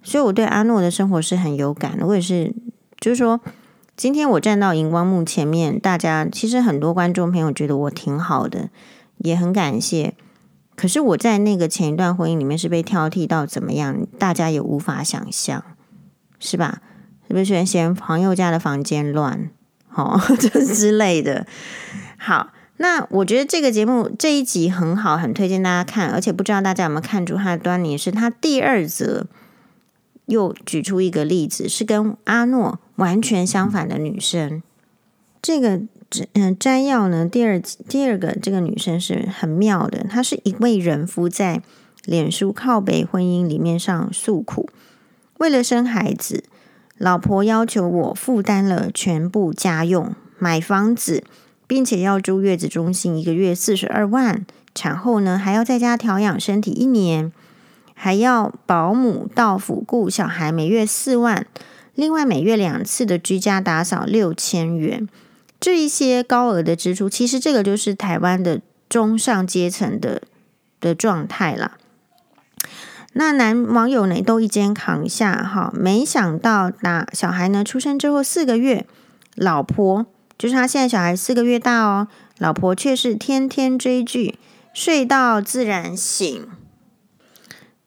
[0.03, 2.05] 所以我对阿诺的生活是很有感的。
[2.05, 2.53] 我也是，
[2.99, 3.39] 就是说，
[3.95, 8.69] 今天我站到荧光幕前面，大家其实很多观众朋友觉得我挺好的，
[9.19, 10.13] 也很感谢。
[10.75, 15.63] 可是我在那个前一段婚姻里面是被挑剔到怎么样，大家也无法想象，
[16.38, 16.81] 是吧？
[17.27, 19.49] 是不是嫌朋友家的房间乱？
[19.88, 21.47] 好、哦， 这之类的。
[22.17, 22.49] 好。
[22.77, 26.09] 那我觉得这个节目这一集很好，很推荐大家看。
[26.11, 29.27] 而且不知道大家有没有看出它的端倪，是他第二则
[30.25, 34.61] 又举出一个例子，是跟阿诺完全相反的女生。
[35.41, 35.81] 这个
[36.33, 41.61] 嗯摘要呢，第二第二个这个女生是很妙的，她是一位人夫，在
[42.03, 44.69] 脸书靠北婚姻里面上诉苦，
[45.38, 46.43] 为了生孩子，
[46.97, 51.23] 老婆要求我负担了全部家用，买房子。
[51.67, 57.32] 并且要住月子中心一个月四十二万，产后呢还要在家调养身体一年，
[57.93, 61.47] 还要保姆到府顾小孩，每月四万，
[61.95, 65.08] 另外每月两次的居家打扫六千元，
[65.60, 70.21] 这一些高额的支出，其实这个就是台湾的中上阶层的
[70.80, 71.78] 的状态啦。
[73.13, 78.86] 那男网友呢都一肩扛下哈，没想到打小孩呢出生之后四个月，
[79.36, 80.06] 老婆。
[80.38, 84.38] 就是他现在小孩四个月大哦，老婆却是天天追剧，
[84.74, 86.48] 睡到自然醒，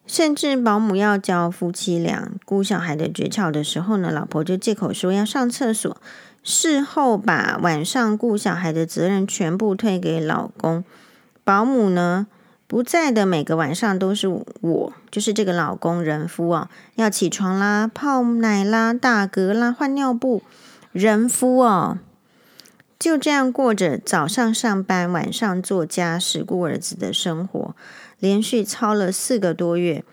[0.07, 5.95] 甚至保姆要教夫妻俩顾小孩的诀窍的时候呢，老婆就借口说要上厕所，
[6.43, 10.83] 事后把晚上顾小孩的责任全部推给老公，
[11.45, 12.27] 保姆呢
[12.67, 20.43] 不在的每个晚上都是我，就是这个老公人夫啊，要起床啦、泡奶啦、打嗝啦、换尿布，
[20.93, 21.99] 人夫哦。
[22.99, 27.77] 就这样过着早上上班、晚上做家事、顾儿子的生活，
[28.19, 30.05] 连续操了四个多月，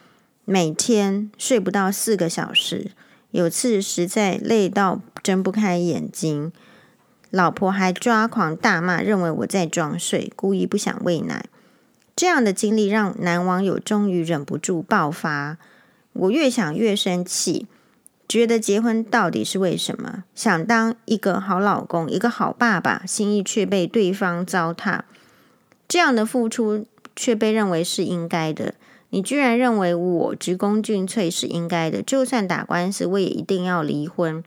[0.45, 2.91] 每天睡不到四个小时，
[3.31, 6.51] 有次实在累到睁不开眼睛，
[7.31, 11.45] 老婆还抓狂大骂，认为我在装睡，故意不想喂奶。
[12.15, 15.57] 这样的经历让男网友终于忍不住爆发。
[16.13, 17.67] 我越想越生气，
[18.27, 20.23] 觉得结婚到底是为什么？
[20.33, 25.01] 想当一个好老公，一个好爸爸，心意却被对方糟蹋。
[25.87, 26.85] 这样的付出
[27.15, 28.73] 却被认为是应该的。
[29.11, 32.01] 你居然认为我鞠躬尽瘁是应该的？
[32.01, 34.43] 就算打官司，我也一定要离婚。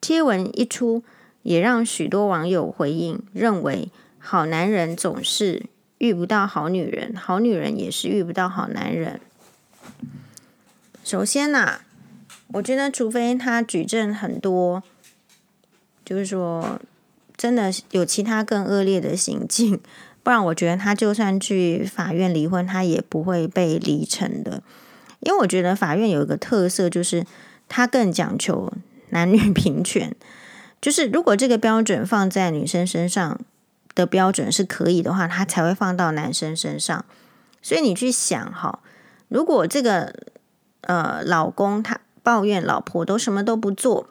[0.00, 1.04] 贴文一出，
[1.42, 5.66] 也让许多网友回应，认为好男人总是
[5.98, 9.20] 遇不到好女人，好女人也是遇不到好男人。
[11.04, 11.80] 首先呢、啊，
[12.52, 14.82] 我觉得除非他举证很多，
[16.04, 16.80] 就是说
[17.36, 19.78] 真的有其他更恶劣的行径，
[20.22, 24.62] 不然我觉得他就算去法院离婚，他也不会被离成的。
[25.20, 27.26] 因为我觉得法院有一个特色，就是
[27.68, 28.72] 他更讲求
[29.10, 30.14] 男女平权。
[30.80, 33.40] 就是如果这个标准放在女生身上
[33.94, 37.04] 的标准是可以的话，他才会放到男生身上。
[37.60, 38.80] 所以你去想哈，
[39.28, 40.14] 如果这个。
[40.82, 44.06] 呃，老公他抱怨老婆都什么都不做，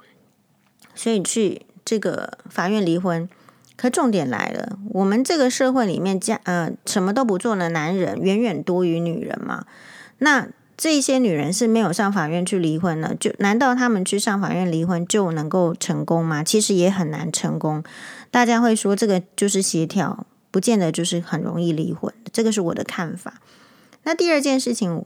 [0.95, 3.29] 所以去这个法院离婚。
[3.75, 9.67] 可重点来了，我们这个社会里面，家呃什么都不做的男人远远多于女人嘛。
[10.17, 13.13] 那这些女人是没有上法院去离婚的？
[13.13, 16.43] 就难道他们去上法院离婚就能够成功吗？
[16.43, 17.83] 其实也很难成功。
[18.31, 22.11] 大家会说这个就是协调，不见得就是很容易离婚。
[22.33, 23.35] 这个是我的看法。
[24.05, 25.05] 那第二件事情。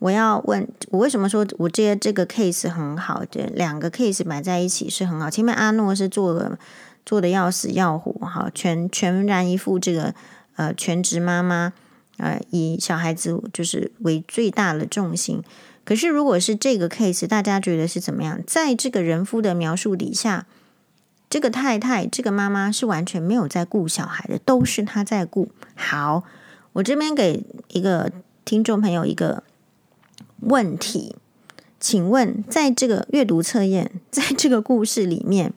[0.00, 3.24] 我要问，我为什么说我觉得这个 case 很好？
[3.30, 5.30] 这两个 case 摆在一起是很好。
[5.30, 6.58] 前面阿诺是做的
[7.06, 10.14] 做的要死要活，哈，全全然一副这个
[10.56, 11.72] 呃全职妈妈，
[12.18, 15.42] 呃以小孩子就是为最大的重心。
[15.84, 18.40] 可是如果是这个 case，大家觉得是怎么样？
[18.46, 20.46] 在这个人夫的描述底下，
[21.30, 25.50] 这个太太这个妈妈是完全没有在顾小孩的，都是她在顾。
[25.74, 26.24] 好，
[26.74, 28.12] 我这边给一个
[28.44, 29.44] 听众朋友一个。
[30.44, 31.16] 问题，
[31.80, 35.52] 请问，在这个阅读测验， 在这个故事里面，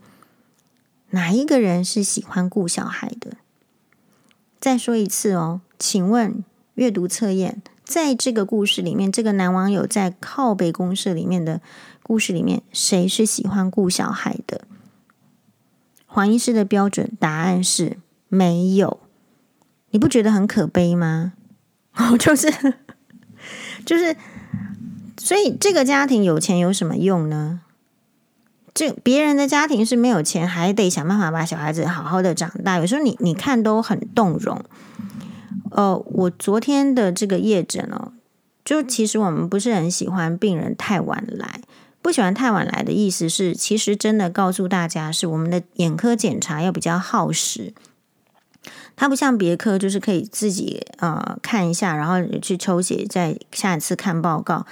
[1.11, 3.37] 哪一个人是喜欢顾小孩的？
[4.59, 6.43] 再说一次哦，请问
[6.75, 11.61] 阅读测验，在这个故事里面，这个男网友在靠北公社里面的
[12.01, 14.61] 故事里面，谁是喜欢顾小孩的？
[16.05, 17.97] 黄医师的标准答案是
[18.27, 18.99] 没有，
[19.91, 21.33] 你不觉得很可悲吗？
[21.95, 22.51] 哦，就是，
[23.85, 24.15] 就是。
[25.17, 27.61] 所以这个家庭有钱有什么用呢？
[28.73, 32.77] 这别人的家庭是没有钱，还得想办法把小孩子好好的长大。
[32.77, 34.63] 有时候你你看都很动容。
[35.71, 38.13] 呃，我昨天的这个夜诊哦，
[38.63, 41.61] 就其实我们不是很喜欢病人太晚来。
[42.03, 47.73] 不喜欢太晚来的意思是，其实真的告诉大家，是我们的眼科检查要比较耗时。
[48.95, 54.65] 它不像别科，就是可以自己呃看一下，然后去抽血，再下一次看报告。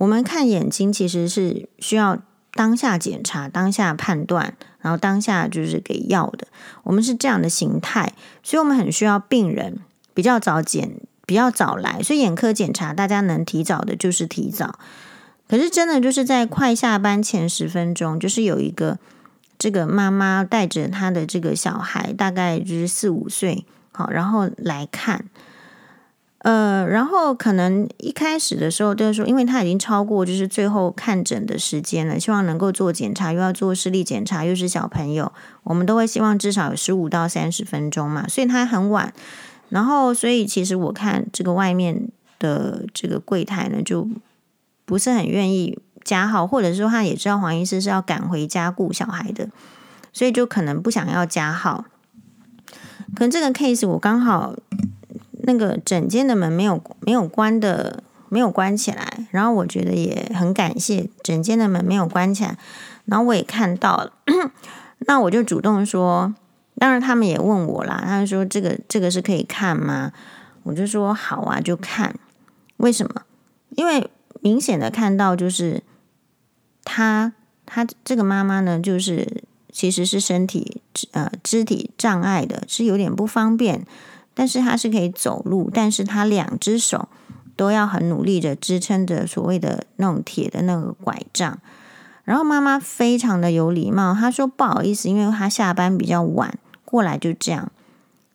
[0.00, 2.18] 我们看眼睛其实是需要
[2.52, 6.48] 当下检查、当下判断，然后当下就是给药的。
[6.84, 9.78] 我们是这样的形态，所以我们很需要病人
[10.14, 12.02] 比较早检、比较早来。
[12.02, 14.78] 所以眼科检查大家能提早的，就是提早。
[15.46, 18.98] 可是真的就是在快下班前十分钟，就是有一个
[19.58, 25.26] 这个妈妈带着她的这个小孩，大概就是四五岁，好，然后来看。
[26.42, 35.30] 呃，然后可能一开始的时候就是说，因为他已经超过就是最后看诊的时间了，希望能够做检查，又要做视力检查，又是小朋友，
[35.64, 39.12] 我们都会希望至少有十五到三十分钟嘛，所以他很晚。
[39.68, 44.08] 然后，所以其实我看这个外面的这个柜台呢，就
[44.86, 49.50] 不是很愿意加号，或者说他也知道黄医师是要赶回家顾小孩的，
[50.14, 51.84] 所以就可能不想要加号。
[53.14, 54.54] 可能这个 case 我刚好。
[55.50, 59.26] 那个整间的门没有没有关的，没有关起来。
[59.30, 62.56] 然后我觉得也很感谢整间的门没有关起来。
[63.06, 64.12] 然后我也看到了，
[65.06, 66.32] 那我就主动说，
[66.76, 70.12] 当然他们也问我啦，他们说这个这个是可以看吗？
[70.62, 72.14] 我就说好啊，就看。
[72.76, 73.22] 为什么？
[73.70, 74.08] 因为
[74.40, 75.82] 明显的看到就是
[76.84, 77.32] 他
[77.66, 79.42] 他这个妈妈呢，就是
[79.72, 80.80] 其实是身体
[81.12, 83.84] 呃肢体障碍的，是有点不方便。
[84.34, 87.08] 但是他是可以走路，但是他两只手
[87.56, 91.58] 都要很努力的支撑着所谓的那种铁的那个拐杖。
[92.24, 97.70] 然后妈妈非常的有礼貌，她说不好意思，因为她下班比较晚过来，就这样。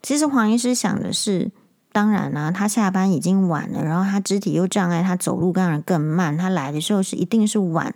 [0.01, 1.49] 其实黄医师想的是，
[1.91, 7.95] 当然啦、他下班已经晚了，然后他肢体又障碍，他走路当然更慢，他来的时候是一定是晚。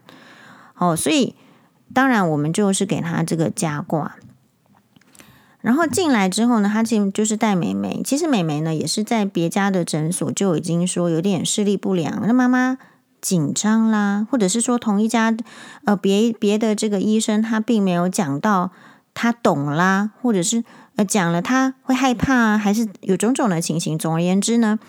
[0.75, 1.35] 哦，所以
[1.93, 4.15] 当然我们就是给他这个加挂。
[5.61, 8.01] 然后进来之后呢，他进就是带妹妹。
[8.03, 12.77] 其实妹妹呢也是在别家的诊所就已经说有点视力不良，那妈妈
[13.21, 15.35] 紧张啦，或者是说同一家
[15.83, 18.71] 呃别别的这个医生他并没有讲到
[19.13, 20.63] 他懂啦，或者是
[20.95, 23.99] 呃讲了他会害怕啊，还是有种种的情形。
[23.99, 24.79] 总而言之呢，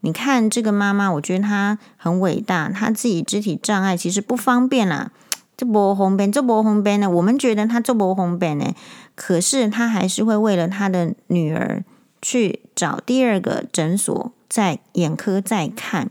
[0.00, 5.10] 你看这个妈妈，我觉得她很伟大，她自己肢体障碍其实不方便啦。
[5.58, 7.08] 这波红边，这波红边呢？
[7.08, 8.74] 我们觉得他这波红边呢，
[9.16, 11.82] 可是他还是会为了他的女儿
[12.22, 16.10] 去找第二个诊所，在眼科再看。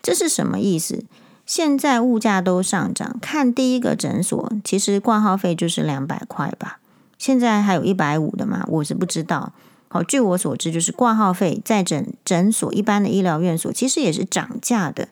[0.00, 1.04] 这是什么意思？
[1.44, 6.78] 现在物价都上涨，看第一个诊所其实挂号费就是两百块吧？
[7.18, 8.64] 现在还有一百五的吗？
[8.68, 9.52] 我是不知道。
[9.88, 15.08] 好，据我所知，就是挂号费在诊诊所一般的医疗院所其实也是涨价的，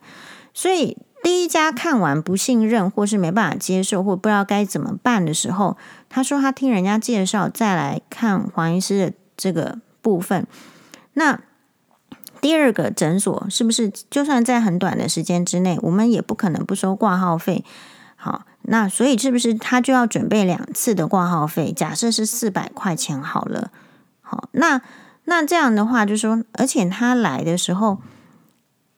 [0.54, 0.96] 所以。
[1.24, 5.76] 第一家看完不信任，或是没办法接受，或不知道该怎么办的时候，
[6.14, 10.46] 他说他听人家介绍再来看黄医师的这个部分。
[11.14, 11.40] 那
[12.42, 17.64] 第二个诊所是不是就算在很短的时间之内，我们也不可能不收挂号费？
[18.16, 21.72] 好，那所以是不是他就要准备两次的挂号费？
[21.72, 23.70] 假设是四百块钱好了。
[24.20, 24.82] 好，那
[25.24, 27.98] 那这样的话，就说，而且他来的时候。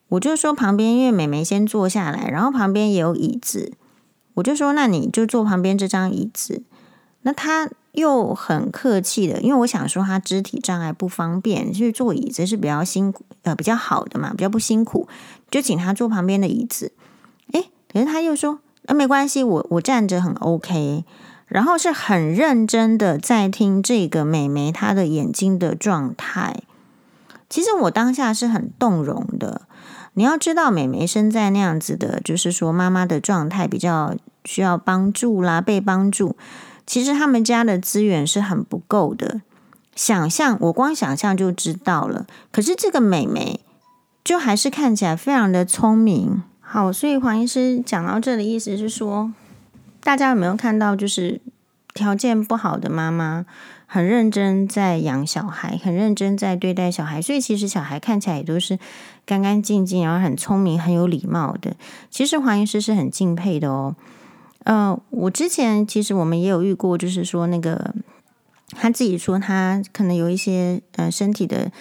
[0.09, 3.73] 我就说旁边，因为美眉先坐下来，然后旁边也有椅子，
[4.35, 6.63] 我就说那你就坐旁边这张椅子。
[7.27, 15.09] 那他又很客气的，因为我想说他肢体障碍不方便，就是坐椅子是比较辛苦，呃，比较好的嘛，比较不辛苦，
[15.51, 16.93] 就请他坐旁边的椅子。
[17.53, 21.05] 诶，可是他又说，那没关系，我我站着很 OK，
[21.47, 26.63] 然后是很认真的在听这个美眉她的眼睛的状态。
[27.49, 29.63] 其实我当下是很动容的。
[30.15, 34.15] 你要知道，美眉生在那样子的，就是说妈妈的状态比较
[34.45, 36.37] 需要帮助啦，被帮助。
[36.87, 39.41] 其实他们家的资源是很不够的，
[39.95, 42.27] 想象我光想象就知道了。
[42.53, 43.61] 可是这个美眉
[44.23, 46.43] 就还是看起来非常的聪明。
[46.61, 49.33] 好，所以黄医师讲到这的意思是说，
[50.03, 51.41] 大家有没有看到，就是
[51.93, 53.47] 条件不好的妈妈？
[53.87, 58.77] 很认真在养小孩，很认真在对待小孩，所以其实小孩看起来也都是
[59.25, 61.77] 干干净净，然后很聪明、很有礼貌的。
[62.11, 63.95] 其实黄医师是很敬佩的哦。
[64.65, 67.95] 呃，我之前其实我们也有遇过，就是说那个
[68.71, 71.73] 他自己说他可能有一些呃身体的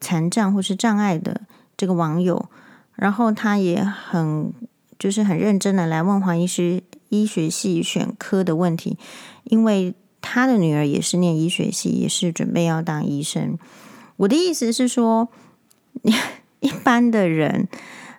[0.00, 1.40] 残障或是障碍的
[1.76, 2.48] 这个网友，
[2.94, 4.52] 然后他也很
[4.98, 8.96] 就是很认真的来问黄医师医学系选科的问题，
[9.44, 9.94] 因为。
[10.24, 13.58] 他的女儿也是念医学系，也是准备要当医生。
[14.18, 15.28] 我的意思是说，
[16.60, 17.66] 一般的人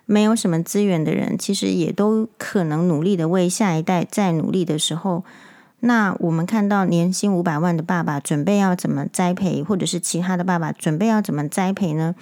[0.06, 5.24] 没有什么资源的人，其实也都可能努力的为下一代在努力的时候。
[5.80, 12.14] 那我们看到年薪五百万的爸爸准备要怎么栽培，或者是其他的爸爸准备要怎么栽培呢？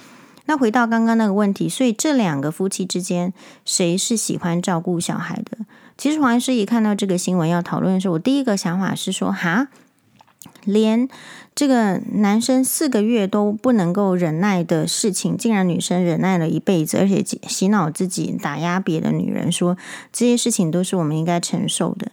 [0.45, 3.31] 那回到刚刚那个问题，所以这两个夫妻之间，
[3.63, 5.59] 谁是喜欢照顾小孩的？
[5.97, 9.69] 其实黄医师一看到这个新闻要讨论的时候，我第一个想法是说：哈，
[10.65, 11.07] 连
[11.55, 19.77] 这个男生四个月都不能够忍耐的事情，竟然女生忍耐了一辈子，而且洗脑自己打压别的女人，说
[20.11, 22.11] 这些事情都是我们应该承受的，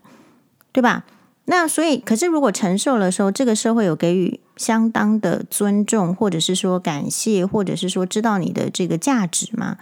[0.72, 1.04] 对吧？
[1.46, 9.76] 那所以，可是如果承受的时候，这个社会有给予相当的尊重，或者是说感谢，或者是说知道你的这个价值吗？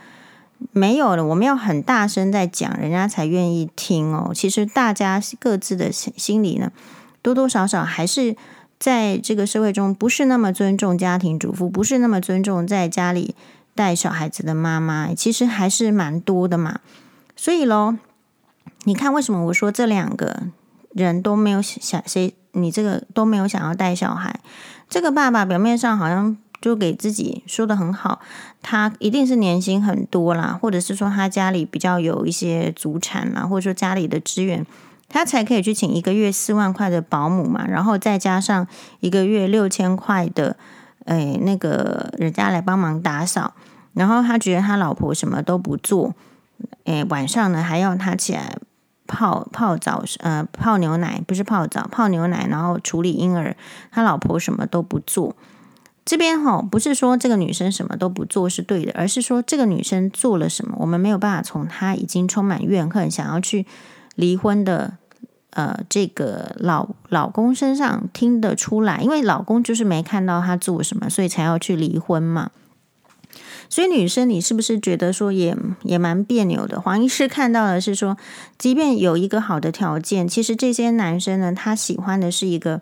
[0.72, 4.32] 没有了，我们要很大声在讲，人家才愿意听哦。
[4.34, 6.72] 其实大家各自的心里呢，
[7.20, 8.34] 多多少少还是
[8.78, 13.34] 在这个社会中不是那么尊重家庭主妇，不是那么尊重在家里
[13.74, 16.80] 带小孩子的妈妈，其实还是蛮多的嘛。
[17.36, 17.96] 所以喽，
[18.84, 20.44] 你看为什么我说这两个
[20.92, 24.40] 人都没有想谁，你这个都没有想要带小孩，
[24.88, 26.36] 这个爸爸表面上好像。
[26.60, 28.20] 就给自己说的很好，
[28.62, 34.66] 他一定是年薪很多啦，或者是说他家里比较有一些祖产啦，或者说家里的资源，
[35.08, 38.66] 他才可以去请一个月四万块的保姆嘛，然后再加上
[39.00, 40.56] 一个月六千块的，
[41.06, 43.54] 哎，那个人家来帮忙打扫，
[43.94, 46.14] 然后他觉得他老婆什么都不做，
[46.84, 48.58] 哎，晚上呢还要他起来
[49.06, 53.56] 泡泡澡，呃，泡牛奶，不是泡澡，泡牛奶，然后处理婴儿，
[53.90, 55.34] 他老婆什么都不做。
[56.04, 63.66] 这边哈，不是说这个女生什么都不做是对的，而是说这个女生做了什么，我们没有办法从她已经充满怨恨、想要去
[64.18, 64.98] 离婚的
[65.50, 72.50] 呃这个老老公身上听得出来，因为老公就是没看到他做什么，所以才要去离婚嘛。
[73.70, 76.80] 所以女生，你是不是觉得说也也蛮别扭的？
[76.80, 78.16] 黄医师看到的是说，
[78.58, 82.80] 即便有一个好的条件，其实这些男生呢，他喜欢的是一个，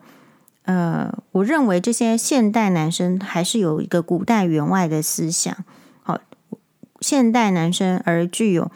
[0.63, 5.55] 呃，我认为这些现代男生还是有一个古代员外的思想。
[6.01, 6.19] 好，
[7.01, 8.71] 现代男生而具有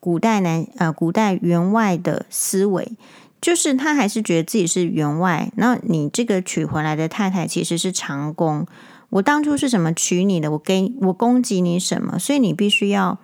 [0.00, 2.92] 古代男呃古代员外的思维，
[3.40, 5.52] 就是他还是觉得自己是员外。
[5.56, 8.66] 那你这个娶回来的太太其实是长工。
[9.10, 10.52] 我当初是怎么娶你的？
[10.52, 12.18] 我给我供给你什么？
[12.18, 13.18] 所以你必须要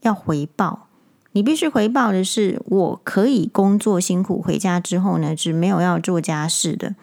[0.00, 0.88] 要回报，
[1.32, 6.94] 你必须回报的是，我可以工作辛苦，回家之后呢，是没有要做家事的。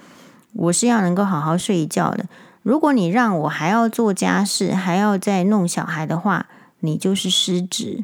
[0.54, 2.26] 我是要能够好好睡一觉的。
[2.64, 6.48] 如果你让我还要做家事，还要再弄小孩的话，
[6.80, 8.04] 你就是失职。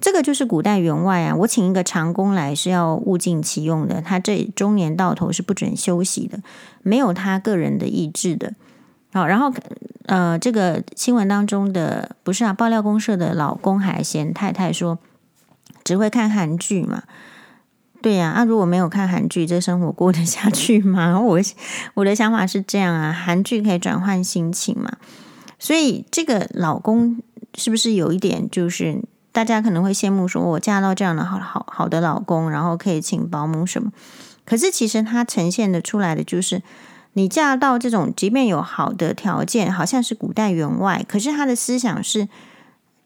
[0.00, 1.36] 这个就是古代员外啊！
[1.36, 6.40] 我请一个长工来是要物尽其用的，他这中年到头是不准休息的，
[6.82, 8.54] 没有他个人的意志的。
[9.12, 9.52] 好，然后
[10.06, 14.98] 呃，这个新闻当中的不是啊，爆料公社的老公还嫌太太说
[15.84, 17.02] 只会看韩剧嘛？
[18.00, 21.20] 对呀，啊，如果没有看韩剧，这生活过得下去吗？
[21.20, 21.38] 我
[21.94, 24.96] 我的想法是这样啊，韩剧可以转换心情嘛。
[25.58, 27.20] 所以这个老公
[27.54, 29.02] 是不是有一点就是
[29.32, 33.92] 大家可能会羡慕，说我嫁到这样的好好好的老公，然后可以请保姆什么？
[34.44, 36.62] 可是其实他呈现的出来的就是。
[37.14, 42.28] 你嫁到这种，即便有好的条件，好像是古代员外，可是他的思想是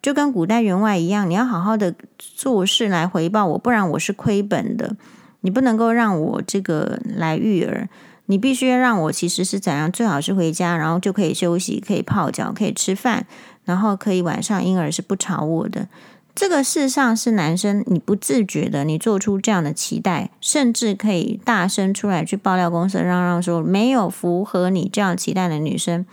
[0.02, 4.94] 就跟古代员外一样，你要好好的做事来回报我，不然我是亏本的。
[5.40, 7.88] 你不能够让我这个来育儿，
[8.26, 13.26] 你必须要让我其实是怎样，最好是回家，然后就可以休息，可以泡脚，可以吃饭，
[13.64, 15.88] 然后可以晚上婴儿是不吵我的。
[16.34, 26.04] 这个事上是男生，你不自觉的，你做出这样的期待，甚至可以大声出来去爆料公司，嚷嚷说没有符合你这样期待的女生，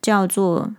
[0.00, 0.74] 叫做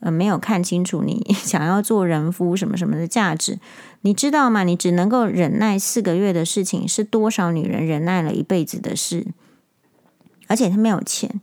[0.00, 3.60] 呃没有看清楚你 想要做人夫什么什么的价值，
[4.00, 4.64] 你知道吗？
[4.64, 9.28] 你只能够忍耐四个月的事情，是多少女人忍耐了一辈子的事，
[10.48, 11.40] 而且他没有钱。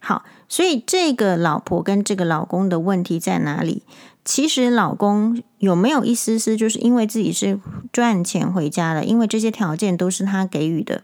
[0.00, 3.84] 好，所以这个老婆跟这个老公的问题在哪里？
[4.22, 7.58] 其实老公有没有一丝丝，就是因为自己是
[7.90, 11.02] 赚钱回家的，因为这些条件都是他给予的，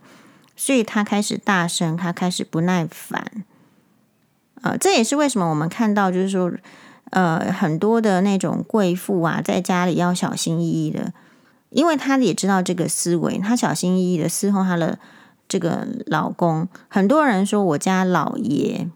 [0.55, 3.43] 所以他开始大声，他开始不耐烦。
[4.61, 6.53] 呃，这也是为什么我们看到，就是说，
[7.09, 11.15] 呃，很多的那种贵妇啊，在家里要小心翼翼的，
[11.71, 14.99] 因为他也知道这个思维，他小心翼翼的伺候他的
[15.49, 16.69] 这个老公。
[16.89, 18.91] 很多人说我家老爷。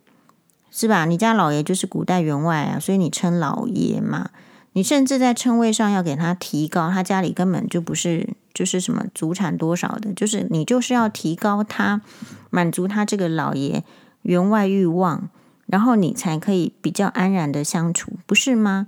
[0.75, 1.05] 是吧？
[1.05, 4.31] 你家老爷就是古代员外啊，所以你称老爷嘛。
[4.73, 12.01] 你甚至在称谓上要给他提高，他家里根本就不是就是什么祖产多少的，就是你就是要提高他，
[12.49, 13.85] 满足他这个老爷
[14.23, 15.29] 员外欲望，
[15.67, 18.87] 然后你才可以比较安然的相处，不是吗？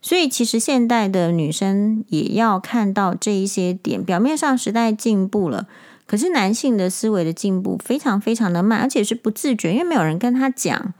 [0.00, 4.02] 所以其实现代的女生也要看到这一些点。
[4.02, 5.66] 表面上时代进步了，
[6.06, 10.94] 可是男性的思维的进步非常非常的慢，而且是不自觉，因为没有人跟他讲。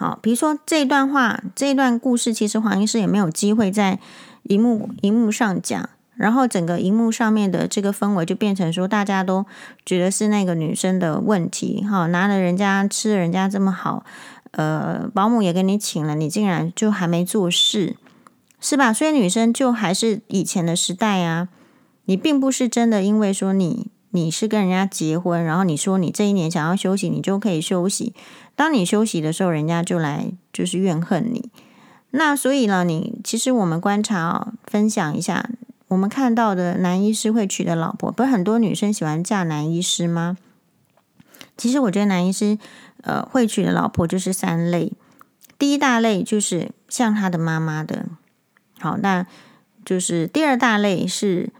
[0.00, 3.98] 好，比如说这段话，这段故事，其实黄医师也没有机会在
[4.44, 9.44] 荧幕荧幕上讲，然后整个荧幕上面的这个氛围就变成说，大家都
[9.84, 11.84] 觉得是那个女生的问题。
[11.84, 14.02] 哈，拿了人家吃人家这么好，
[14.52, 17.96] 呃，保姆也给你请了，你竟然就还没做事，
[18.58, 18.94] 是吧？
[18.94, 21.48] 所以女生就还是以前的时代啊，
[22.06, 23.88] 你并不是真的因为说你。
[24.10, 28.12] 你是跟人家结婚，然后你说你这一年想要休息，你就可以休息。
[28.56, 31.50] 当你休息的时候，人家就来就是怨恨你。
[32.10, 35.48] 那所以呢，你其实我们观察哦，分享一下，
[35.88, 40.36] 我们看到的男医师会娶的老婆，不是很多女生喜欢嫁男医师吗？
[41.56, 42.58] 其实我觉得男医师
[43.02, 44.92] 呃会娶的老婆就是三类，
[45.56, 48.06] 第一大类就是像他的妈妈的，
[48.80, 49.24] 好，那
[49.84, 51.52] 就是第二大类是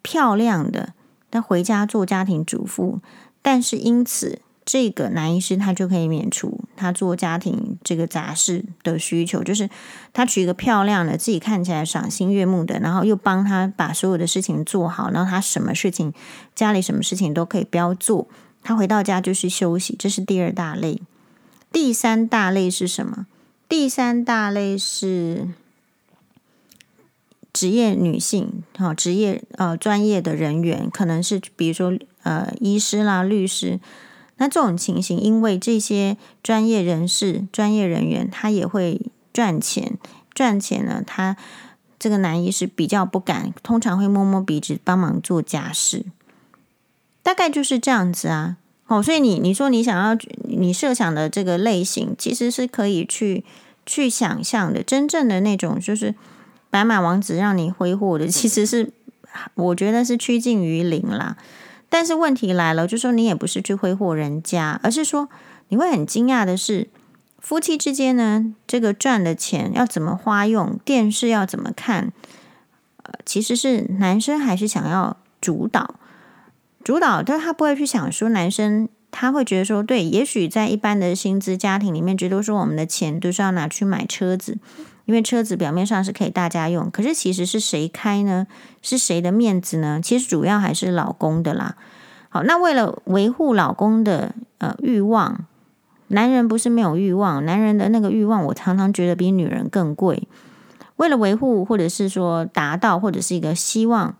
[0.00, 0.94] 漂亮的。
[1.30, 3.00] 他回家做家庭主妇，
[3.42, 9.70] 但是因此这个男医师他就可以免除他做家庭这个杂事的需求，就是
[10.12, 16.12] 他娶一个漂亮的，自己看起来赏心悦目的，然后又帮他把所有的事情做好，然后他什么事情
[16.54, 18.28] 家里什么事情都可以不要做，
[18.62, 21.00] 他回到家就是休息，这是第二大类。
[21.72, 23.26] 第三大类是什么？
[23.68, 25.48] 第三大类是。
[27.58, 31.92] 职业女性，哈，职业呃专业的人员，可能是比如说
[32.22, 33.80] 呃医师啦、律师，
[34.36, 39.00] 那这种情形，因为这些专业人士、专业人员，他也会
[39.32, 39.98] 赚钱，
[40.32, 41.36] 赚钱呢，他
[41.98, 46.06] 这个男医师比较不敢，通常会摸摸鼻子帮忙做家事，
[47.24, 48.58] 大概就是这样子啊。
[48.86, 53.44] 哦，所以你你说你想要你设想的这个类型，其实是可以去
[53.84, 56.14] 去想象的，真正的那种就是
[56.70, 58.92] 白马王子让你挥霍的，其实是
[59.54, 61.36] 我觉得是趋近于零啦。
[61.88, 65.28] 但是问题来了，就说你也不是去挥霍人家，而是说
[65.68, 66.88] 你会很惊讶的是，
[67.38, 72.12] 夫妻之间呢，这个赚的钱要怎么花用，电视要怎么看，
[73.02, 75.94] 呃，其实是男生还是想要主导，
[76.84, 78.88] 主导，但他不会去想说男生。
[79.10, 84.58] 他会觉得说，对，也许在一般的薪资家庭里面，觉得说我们的钱都是要拿去买车子，
[85.08, 88.46] 因为车子表面上是可以大家用，可是其实是谁开呢？
[88.82, 89.98] 是谁的面子呢？
[90.00, 91.76] 其实主要还是老公的啦。
[92.28, 95.46] 好，那为了维护老公的呃欲望，
[96.08, 100.28] 男人不是没有欲望，男人的那个欲望，我常常觉得比女人更贵。
[100.96, 104.14] 为了维护，或者是说达到，或者是一个希望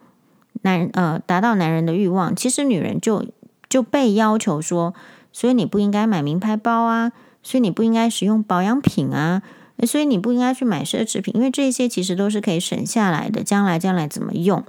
[0.62, 3.26] 男呃达到男人的欲望，其实女人就。
[3.68, 4.95] 就被要求说，
[5.30, 7.12] 所以你不应该买名牌包啊，
[7.43, 9.43] 所以你不应该使用保养品啊，
[9.86, 14.64] 所以你不应该去买奢侈品，因为这些其实都是可以省下来的，将来将来怎么用？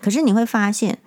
[0.00, 0.98] 可是你会发现，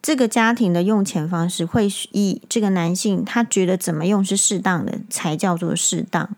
[0.00, 6.30] 这个家庭的用钱方式会以这个男性他觉得怎么用是适当的，才叫做适当。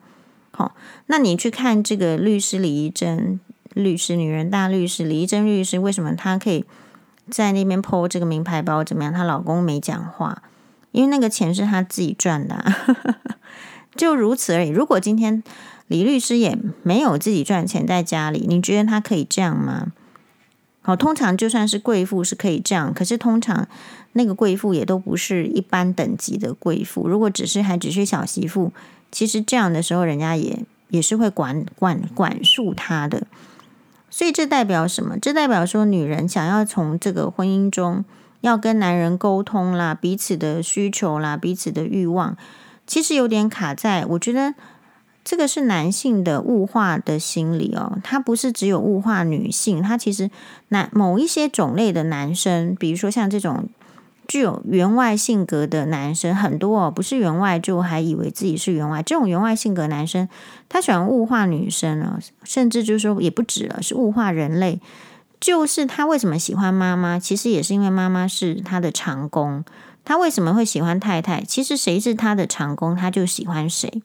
[0.51, 0.75] 好，
[1.07, 3.39] 那你去看这个律师李怡贞
[3.75, 6.65] 律师，女人大律师李怡贞律师，为什么她可以？
[7.31, 9.13] 在那边 po 这个名牌包怎么样？
[9.13, 10.43] 她老公没讲话，
[10.91, 12.77] 因为那个钱是她自己赚的啊，
[13.97, 14.69] 就如此而已。
[14.69, 15.43] 如果今天
[15.89, 19.93] 李律师也没有自己赚钱在家里，你觉得他可以这样吗？
[20.83, 23.69] 好，通常就算是贵妇是可以这样，可是通常
[24.13, 27.07] 那个贵妇也都不是一般等级的贵妇。
[27.07, 28.73] 如果只是还只是小媳妇，
[29.13, 33.27] 其实这样的时候，人家也也是会管管管束她的。
[34.09, 35.19] 所以这代表什么？
[35.19, 38.05] 这代表说，女人想要从这个婚姻中
[38.41, 42.37] 要跟男人沟通啦，彼此的需求啦，彼此的欲望，
[42.91, 44.05] 其实有点卡在。
[44.05, 44.55] 我觉得
[45.23, 50.29] 这个是男性的物化的心理哦，他不是只有物化女性，他其实
[50.71, 53.69] 男某一些种类的男生，比如说像这种。
[54.29, 59.03] 具有员外性格的男生很多哦，不是员外就还以为自己是员外。
[59.03, 60.29] 这种员外性格男生，
[60.69, 64.79] 他喜欢物化女生啊，甚至就是说也不止了，是物化人类。
[65.41, 69.65] 就是他为什么喜欢妈妈，其实也是因为妈妈是他的长工。
[70.05, 71.43] 他为什么会喜欢太太？
[71.43, 74.03] 其实谁是他的长工，他就喜欢谁。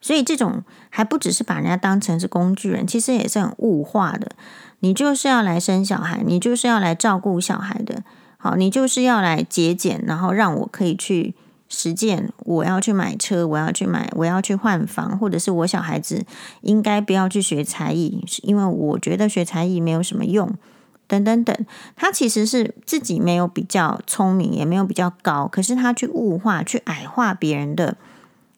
[0.00, 4.32] 所以这种还不只是把人家当成是工具人，其实也是很物化的。
[4.80, 8.02] 你就是要来生小孩，你就是要来照顾小孩的。
[8.38, 11.34] 好，你就是要来节俭，然后让我可以去
[11.70, 12.30] 实践。
[12.44, 16.26] 我要去买车，我要去买，我要去换房，或者是我小孩子
[16.60, 20.52] 应该不要去学才艺，是因为我觉得学才艺没有什么用，
[21.06, 21.56] 等等等。
[21.96, 27.96] 他其实是自己没有比较聪明，也没有比较高，可是他去物化、去矮化别人的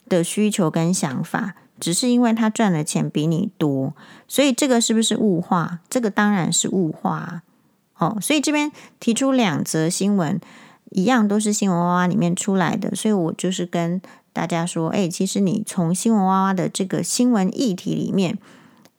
[0.08, 3.94] 的需求跟想法，只是因为他赚的钱比你多，
[4.26, 5.78] 所以这个是不是物化？
[5.88, 7.42] 这个当然是物化。
[7.98, 10.40] 哦，所以这边提出两则新闻，
[10.95, 14.01] 一样都是新闻哇哇里面出来的，所以我就是跟
[14.32, 18.38] 大家说，哎，其实你从新闻哇哇的这个新闻议题里面，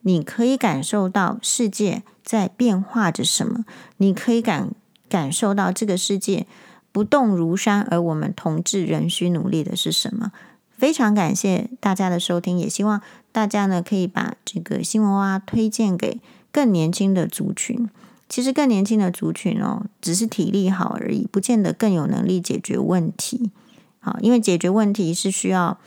[0.01, 3.65] 你可以感受到世界在变化着什么，
[3.97, 4.69] 你可以感
[5.09, 6.45] 感受到这个世界
[6.91, 10.31] 不动如山，而我们同志仍需努力的是什么。
[10.77, 16.19] 非常感谢大家的收听，也希望大家呢可以把这个新闻哇哇推荐给
[16.51, 17.89] 更年轻的族群。
[18.33, 23.51] 其实更年轻的族群哦，只是体力好而已，不见得更有能力解决问题。
[23.99, 25.77] 好，因为解决问题是需要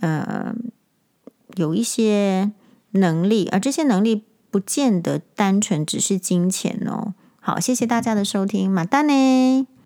[0.00, 0.52] 呃
[1.54, 2.50] 有一些
[2.90, 7.14] 能力，而这些能力不见得单纯只是金钱哦。
[7.38, 9.77] 好，谢谢大家的收听，马丹呢。